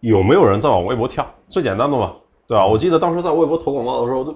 [0.00, 1.24] 有没有人在往微博跳？
[1.48, 2.14] 最简单的嘛，
[2.46, 2.66] 对吧？
[2.66, 4.34] 我记得当时在微博投广告的时候，都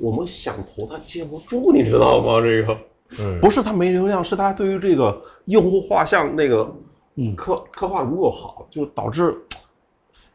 [0.00, 2.40] 我们想投他接不住，你知道吗？
[2.40, 2.76] 这个，
[3.20, 3.38] 嗯。
[3.40, 6.72] 不是他没流量，是他对于这个用户画像那个，
[7.16, 7.34] 嗯。
[7.34, 9.34] 刻刻画不够好，就导致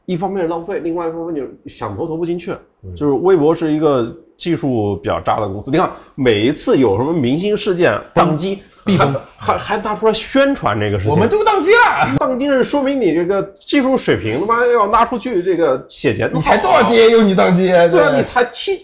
[0.05, 2.55] 一方面浪费，另外一方面就是想投投不进去。
[2.95, 8.59] 就是微博是一个技术比较渣的公司，你看每一次有什么明星事件宕机，
[8.95, 17.69] 还还还拿出来宣传这个事情，我们都宕机了，宕机是说明你这个技术水平他妈要拉出去这个写钱啊，你才多少 DAU 你宕机？
[17.69, 18.79] 对啊，你才七，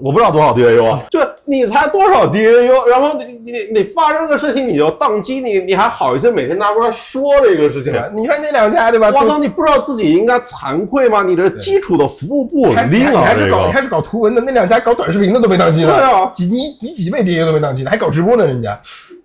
[0.00, 7.92] 我不知道多少 DAU 啊，就你才多少 DAU，然后你你你发生个事情你就宕机，你你还好意思每天拿出来说这个事情？
[8.14, 9.10] 你看那两家对吧？
[9.14, 11.22] 我操，你不知道自己应该惭愧吗？
[11.22, 13.72] 你这基础的服务不还稳定啊，你还是搞你个。
[13.72, 15.96] 还是搞图文的，那两家搞短视频的都没宕机呢。
[15.96, 18.78] 对啊几你你几倍 DAU 都没宕机呢，还搞直播呢，人家。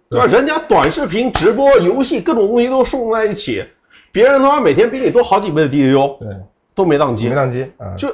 [0.07, 0.25] 对吧？
[0.27, 3.63] 人家短视频、直播、游戏各种东西都送在一起，
[4.11, 6.27] 别人他妈每天比你多好几倍的 DAU 对，
[6.75, 7.93] 都没宕机没，宕机啊。
[7.97, 8.07] 就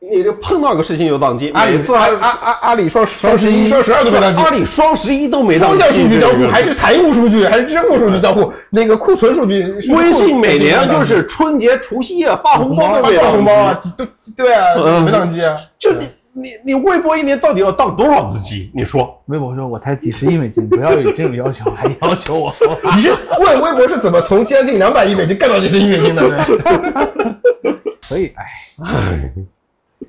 [0.00, 4.50] 你这碰到个事情就宕机，阿里每次还阿阿阿阿里双双十一、双十二都没宕机阿。
[4.50, 8.52] 里双十一都没宕机，双向数据交互还是财务数据，还是支付数据交互？
[8.70, 13.90] 那个库存数据，微信每年就是春节、除夕夜发红包都发红包啊，宕机，
[14.20, 15.56] 几都对啊，嗯没宕机啊。
[15.78, 18.70] 就你你你微博一年到底要宕多少次机？
[18.72, 19.20] 你说？
[19.26, 22.54] 微博说我才几十亿美金，不要有这种要求，还要求我。
[22.94, 26.44] 你是问微博是怎么从将近两百亿美金干到几十亿美金的？
[28.08, 28.44] 所以，哎，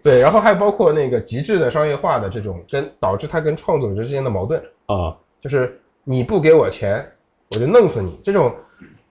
[0.03, 7.05] 对，然后还包括那个极致的商业化的这种，跟导致他跟创作者之间的矛盾，啊，就是你不给我钱，
[7.51, 8.53] 我就弄死你，这种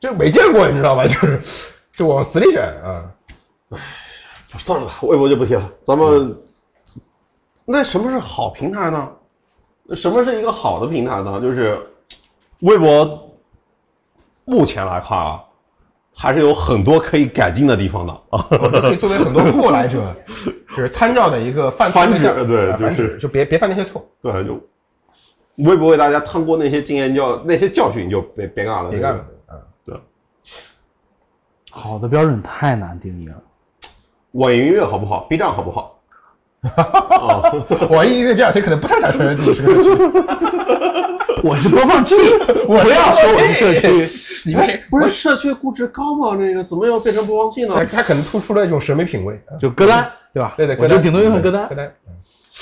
[0.01, 1.07] 这没见过，你知道吧？
[1.07, 1.41] 就是
[1.93, 3.15] 就往死里整啊。
[4.57, 5.71] 算了吧，微博就不提了。
[5.85, 6.35] 咱们
[7.67, 9.13] 那什么是好平台呢？
[9.95, 11.39] 什么是一个好的平台呢？
[11.41, 11.79] 就是
[12.61, 13.31] 微博
[14.47, 15.45] 目前来看啊，
[16.21, 18.45] 还是有很多可以改进的地方的啊。
[18.99, 20.13] 作为很多后来者，
[20.75, 24.61] 就是参照的一个范范式对就是就别别犯那些错，对，就
[25.65, 29.61] 为不为大家趟过那些经验教那些教训，就别别干了，别干了嗯。
[29.85, 29.97] 对，
[31.71, 33.35] 好的标准太难定义了。
[34.33, 35.98] 网易云音乐好不好？B 站好不好？
[37.89, 40.03] 网易音乐这两天可能不太想承认自己是个社区，
[41.45, 42.17] 我是播放器，
[42.67, 44.49] 我不要说我是社区。
[44.49, 46.37] 你们谁不是社区估值高吗？
[46.37, 47.75] 这个怎么又变成播放器呢？
[47.77, 49.35] 他他可能突出了一种审美品味。
[49.47, 50.55] 啊就歌单，对吧？
[50.57, 51.75] 对对，我就顶多用上歌单歌。
[51.75, 51.93] 单。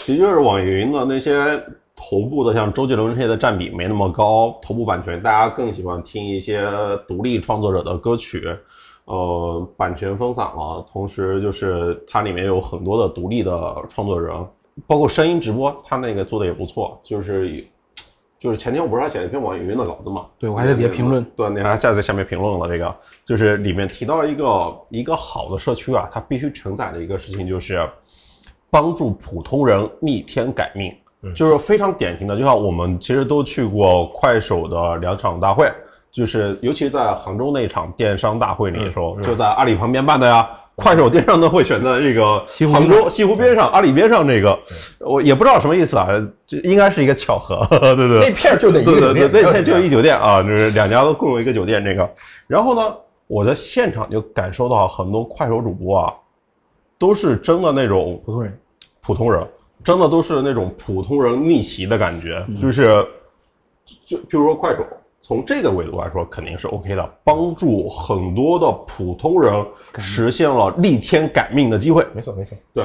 [0.07, 1.59] 的确是网易云的那些
[1.95, 6.69] 头部的，像周杰伦这些的占比没那么高，头部版权大家更喜欢听一些
[7.09, 8.47] 独立创作者的歌曲，
[9.07, 14.33] 呃，版权分散了，同时就是它里面有很多的独立的创作人，
[14.87, 17.67] 包括声音直播，它那个做的也不错，就是。
[18.39, 20.27] 就是前天我不是还写了一篇网易云的稿子嘛？
[20.39, 22.95] 对我还在底下评论对，你还在在下面评论了这个，
[23.25, 27.89] 就是里面提到一个一个好的社区啊，它必须承载的一个事情就是
[28.69, 30.95] 帮助普通人逆天改命，
[31.35, 35.73] 就是非常典型的，就像我们其实都去过快手的两场大会，
[36.17, 40.49] 就是尤其在杭州那场电商大会里的时候，就在阿里旁边办的呀。
[40.79, 42.39] 快手电商的会选在这个
[42.71, 44.59] 杭州西湖边上，阿里边上这个，
[45.01, 46.07] 我也不知道什么意思啊，
[46.47, 48.29] 这应该是一个巧合， 对不对？
[48.29, 51.83] 那片就得一对对对，那片就一酒店啊，就是两家都共用一个酒店。
[51.83, 52.07] 这个，
[52.47, 52.95] 然后呢，
[53.27, 56.13] 我在现场就感受到很多快手主播啊，
[56.99, 58.61] 都是真的那种普通人，
[59.01, 59.49] 普通人，
[59.83, 63.03] 真的都是那种普通人逆袭的感觉，嗯就是
[64.05, 64.85] 就比如说快手，
[65.27, 69.53] 从这个维度来说肯定是 OK 的，帮助很多的普通人
[69.99, 72.07] 实现了逆天改命的机会。
[72.15, 72.57] 没错没错。
[72.73, 72.85] 对，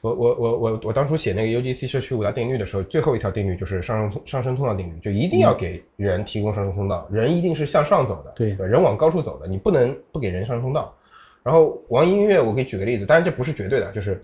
[0.00, 10.94] 我我我我我当初写那个 UGC 社区五大定律的时候，最后一条定律就是上升通上升通道定律，就一定要给人提供上升通道，人一定是向上走的，对人往高处走的，你不能不给人上升通道。
[11.42, 14.22] 然后网易音乐，我给你举个例子，当然这不是绝对的，就是，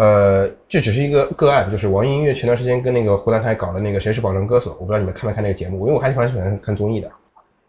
[0.00, 7.12] 呃，这只是一个个案，就是网易音乐前段时间跟那个湖南台搞的那个《谁是保证歌手》，我不知道你们看没看那个节目，因为我还蛮喜欢看综艺的，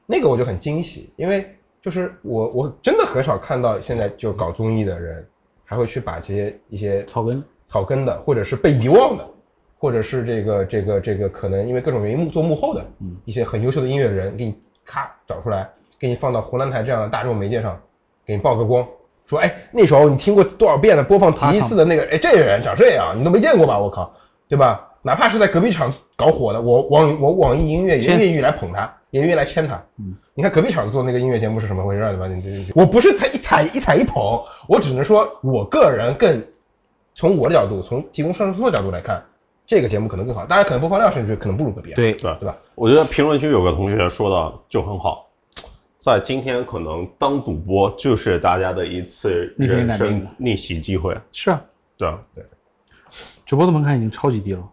[0.06, 1.46] 那个我就很惊喜，因为
[1.82, 5.28] 就是我我真的很少看到现在就搞综艺的人
[5.66, 9.28] 还会去把这些一些草根，草根的，或者是被遗忘的，
[9.78, 12.82] 或者是这个这个这个可能因为各种原因幕做幕后的，
[13.26, 14.56] 一些很优秀的音乐人，给你
[14.86, 15.70] 咔找出来，
[16.00, 17.78] 给你放到湖南台这样的大众媒介上，
[18.26, 18.88] 给你曝个光，
[19.32, 23.80] 说哎那时候你听过多少遍的播放第一次的那个，哎这个人长这样，你都没见过吧？
[23.80, 24.14] 我靠，
[24.48, 24.88] 对吧？
[25.04, 29.82] 哪怕是在隔壁厂搞火的，我网我网易音乐也愿意来捧他，也愿意来签他。
[29.98, 32.28] 嗯你看隔壁厂做那个音乐节目是什么回事儿对吧？
[32.28, 36.42] 你这这我不是踩一踩一踩一捧，我只能说我个人更
[37.14, 39.22] 从我的角度，从提供上述的角度来看，
[39.68, 40.46] 这个节目可能更好。
[40.46, 41.94] 当然，可能播放量甚至可能不如隔壁。
[41.96, 42.56] 对，对对吧？
[42.76, 45.28] 我觉得评论区有个同学说的就很好，
[46.02, 51.62] 在今天可能当主播就是大家的一次人生逆袭机会，是啊，
[51.95, 52.43] 对，啊，对，
[53.45, 54.68] 主播的门槛已经超级低了。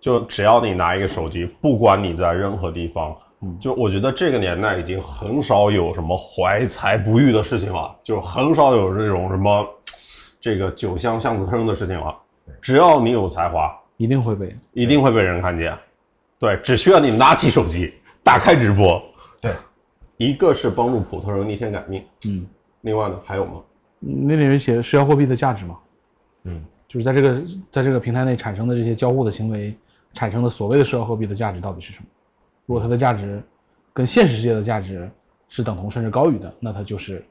[0.00, 3.16] 就只要你拿一个手机，不管你在任何地方，
[3.60, 9.64] 就我觉得这个年代已经很少有什么怀才不遇的事情了，就很少有这种什么
[10.40, 12.12] 这个酒香巷子深的事情了。
[12.60, 15.78] 只要你有才华，一定会被一定会被人看见。
[16.40, 17.94] 对，只需要你拿起手机，
[18.24, 19.00] 打开直播。
[20.18, 22.46] 对，一个是帮助普通人逆天改命，嗯，
[22.80, 23.62] 另外呢还有吗？
[24.00, 25.78] 那里面写社交货币的价值嘛，
[26.44, 29.74] 嗯，就是在这个在这个平台内产生的这些交互的行为
[30.12, 32.06] 产生的所谓的社交货币的价值到底是什么？
[32.66, 33.42] 如果它的价值
[33.92, 35.10] 跟现实世界的价值
[35.48, 37.24] 是等同甚至高于的，那它就是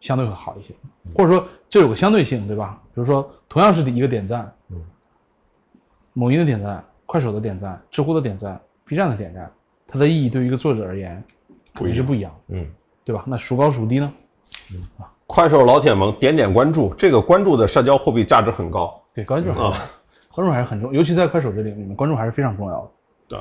[0.00, 0.74] 相对会好一些，
[1.16, 2.80] 或者说这有个相对性，对吧？
[2.94, 4.80] 比如说同样是一个点赞，嗯，
[6.12, 9.50] 某音的点赞、快手的点赞、知乎的点赞、B 站的点赞，
[9.86, 11.22] 它的意义对于一个作者而言
[11.74, 12.66] 肯定是不一样的，嗯，
[13.04, 13.24] 对吧？
[13.26, 14.12] 那孰高孰低呢？
[14.74, 19.00] 嗯啊快手老铁们点点关注，这个关注的社交货币价值很高。
[19.14, 19.90] 对，关注很重要啊
[20.30, 22.90] 关注还是很重，尤其在快手这里，你们，关注还是非常重要的。
[23.28, 23.38] 对，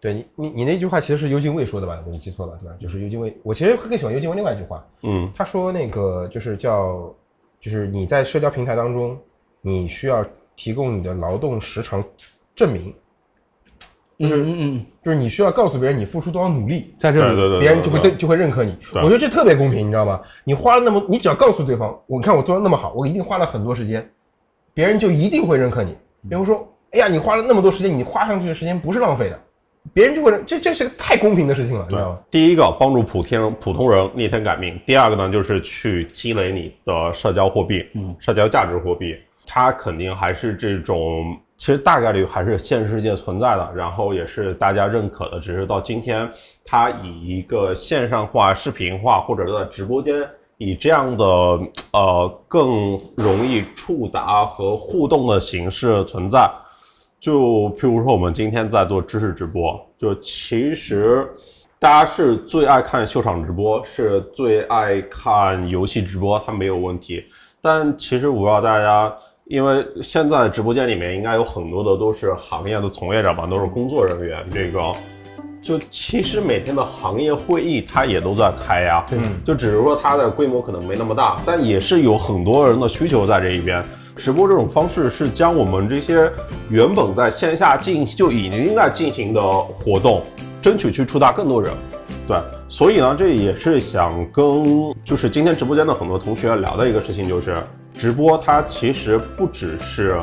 [0.00, 2.02] 对你你你那句话其实是尤金卫说的吧？
[2.06, 2.74] 我没记错了，对吧？
[2.80, 7.14] 就是尤金卫，我其实更喜欢尤金卫另外一句话，嗯他说那个就是叫，
[7.60, 9.18] 就是你在社交平台当中，
[9.60, 10.24] 你需要
[10.56, 12.02] 提供你的劳动时长
[12.56, 12.94] 证明，
[14.18, 18.76] 就是嗯嗯嗯，就是你需要告诉别人你付出多少努力，在这里，对对对，别人就会对对就会认可你。
[18.94, 20.20] 我觉得这特别公平，你知道吗？
[20.44, 24.08] 你花了那么，你只要告诉对方，我看我做的那么好，我一定花了很多时间，
[24.72, 25.96] 别人就一定会认可你。
[26.28, 29.38] 比如说，哎呀，你花了那么多时间，你花上去的时间不是浪费的，
[29.92, 32.18] 别人就会认，这这是个太公平的事情了，你知道吗？
[32.30, 39.14] 第一个帮助普天普通人逆天改命，第二个呢就是去积累你的社交货币，嗯，社交价值货币，
[39.46, 46.30] 它肯定还是这种，其实大概率还是现实世界存在的，然后也是大家认可的，只是到今天
[46.64, 50.28] 它以一个线上化、视频化，或者在直播间。
[50.56, 51.24] 以这样的
[51.92, 56.48] 呃更容易触达和互动的形式存在，
[57.18, 61.28] 就譬如说我们今天在做知识直播，就其实
[61.80, 67.24] 大家是最爱看秀场直播，是最爱看游戏直播，它没有问题。
[67.60, 69.12] 但其实我不知道大家，
[69.46, 74.90] 因为现在直播间里面应该有很多的都是行业的从业者吧，都是工作人员，这个。
[75.60, 83.82] 就其实每天的行业会议，它也都在开呀，嗯就只是说它的规模可能没那么大，但也是有很多人的需求在这一边。
[84.16, 86.30] 直播这种方式是将我们这些
[86.70, 90.22] 原本在线下进就已经在进行的活动，
[90.62, 91.72] 争取去触达更多人。
[92.28, 92.38] 对，
[92.68, 94.44] 所以呢，这也是想跟
[95.04, 97.56] 就是今天直播间的很多同学聊的一个事情，就是
[97.94, 100.18] 直播它其实不只是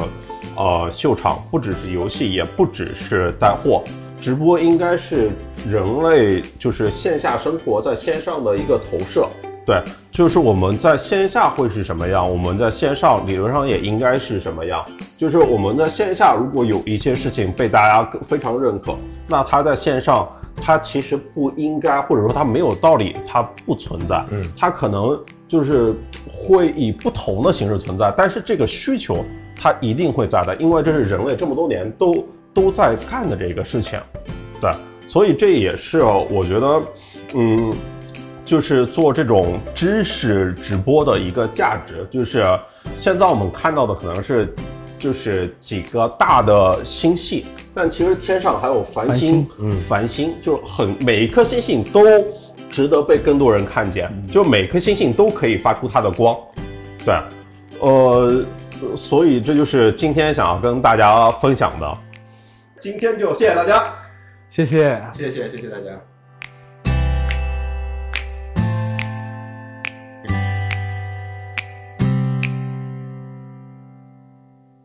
[0.55, 3.83] 呃秀场，不只是游戏，也不只是带货。
[4.19, 5.31] 直播应该是
[5.67, 9.27] 人类就是线下生活在线上的一个投射，
[9.65, 14.85] 对，就是我们在线下会是什么样，我们在线上理论上也应该是什么样。
[15.17, 18.95] 就是我们在线下如果有一些事情被大家非常认可，
[19.27, 20.29] 那它在线上
[20.61, 24.23] 它其实不应该，或者说它没有道理，它不存在。
[24.29, 25.93] 嗯，它可能就是
[26.31, 33.99] 会以不同的形式存在，但是这个需求它一定会在的，因为这是人类这么多年都都在干的这个事情。
[34.61, 34.69] 对，
[35.07, 36.81] 所以这也是我觉得，
[37.33, 37.73] 嗯，
[38.45, 42.45] 就是做这种知识直播的一个价值，就是
[42.95, 44.53] 现在我们看到的可能是
[44.99, 52.03] 就是几个大的星系，但其实天上还有繁星繁星，嗯，繁星就很每一颗星星都
[52.69, 56.37] 值得被更多人看见，就每颗星星都可以发出它的光，
[57.05, 57.15] 对，
[57.79, 58.43] 呃，
[58.95, 61.97] 所以这就是今天想要跟大家分享的。
[62.79, 63.93] 今天就谢谢大家。
[64.49, 65.01] 谢谢。
[65.13, 66.10] 谢谢谢谢大家。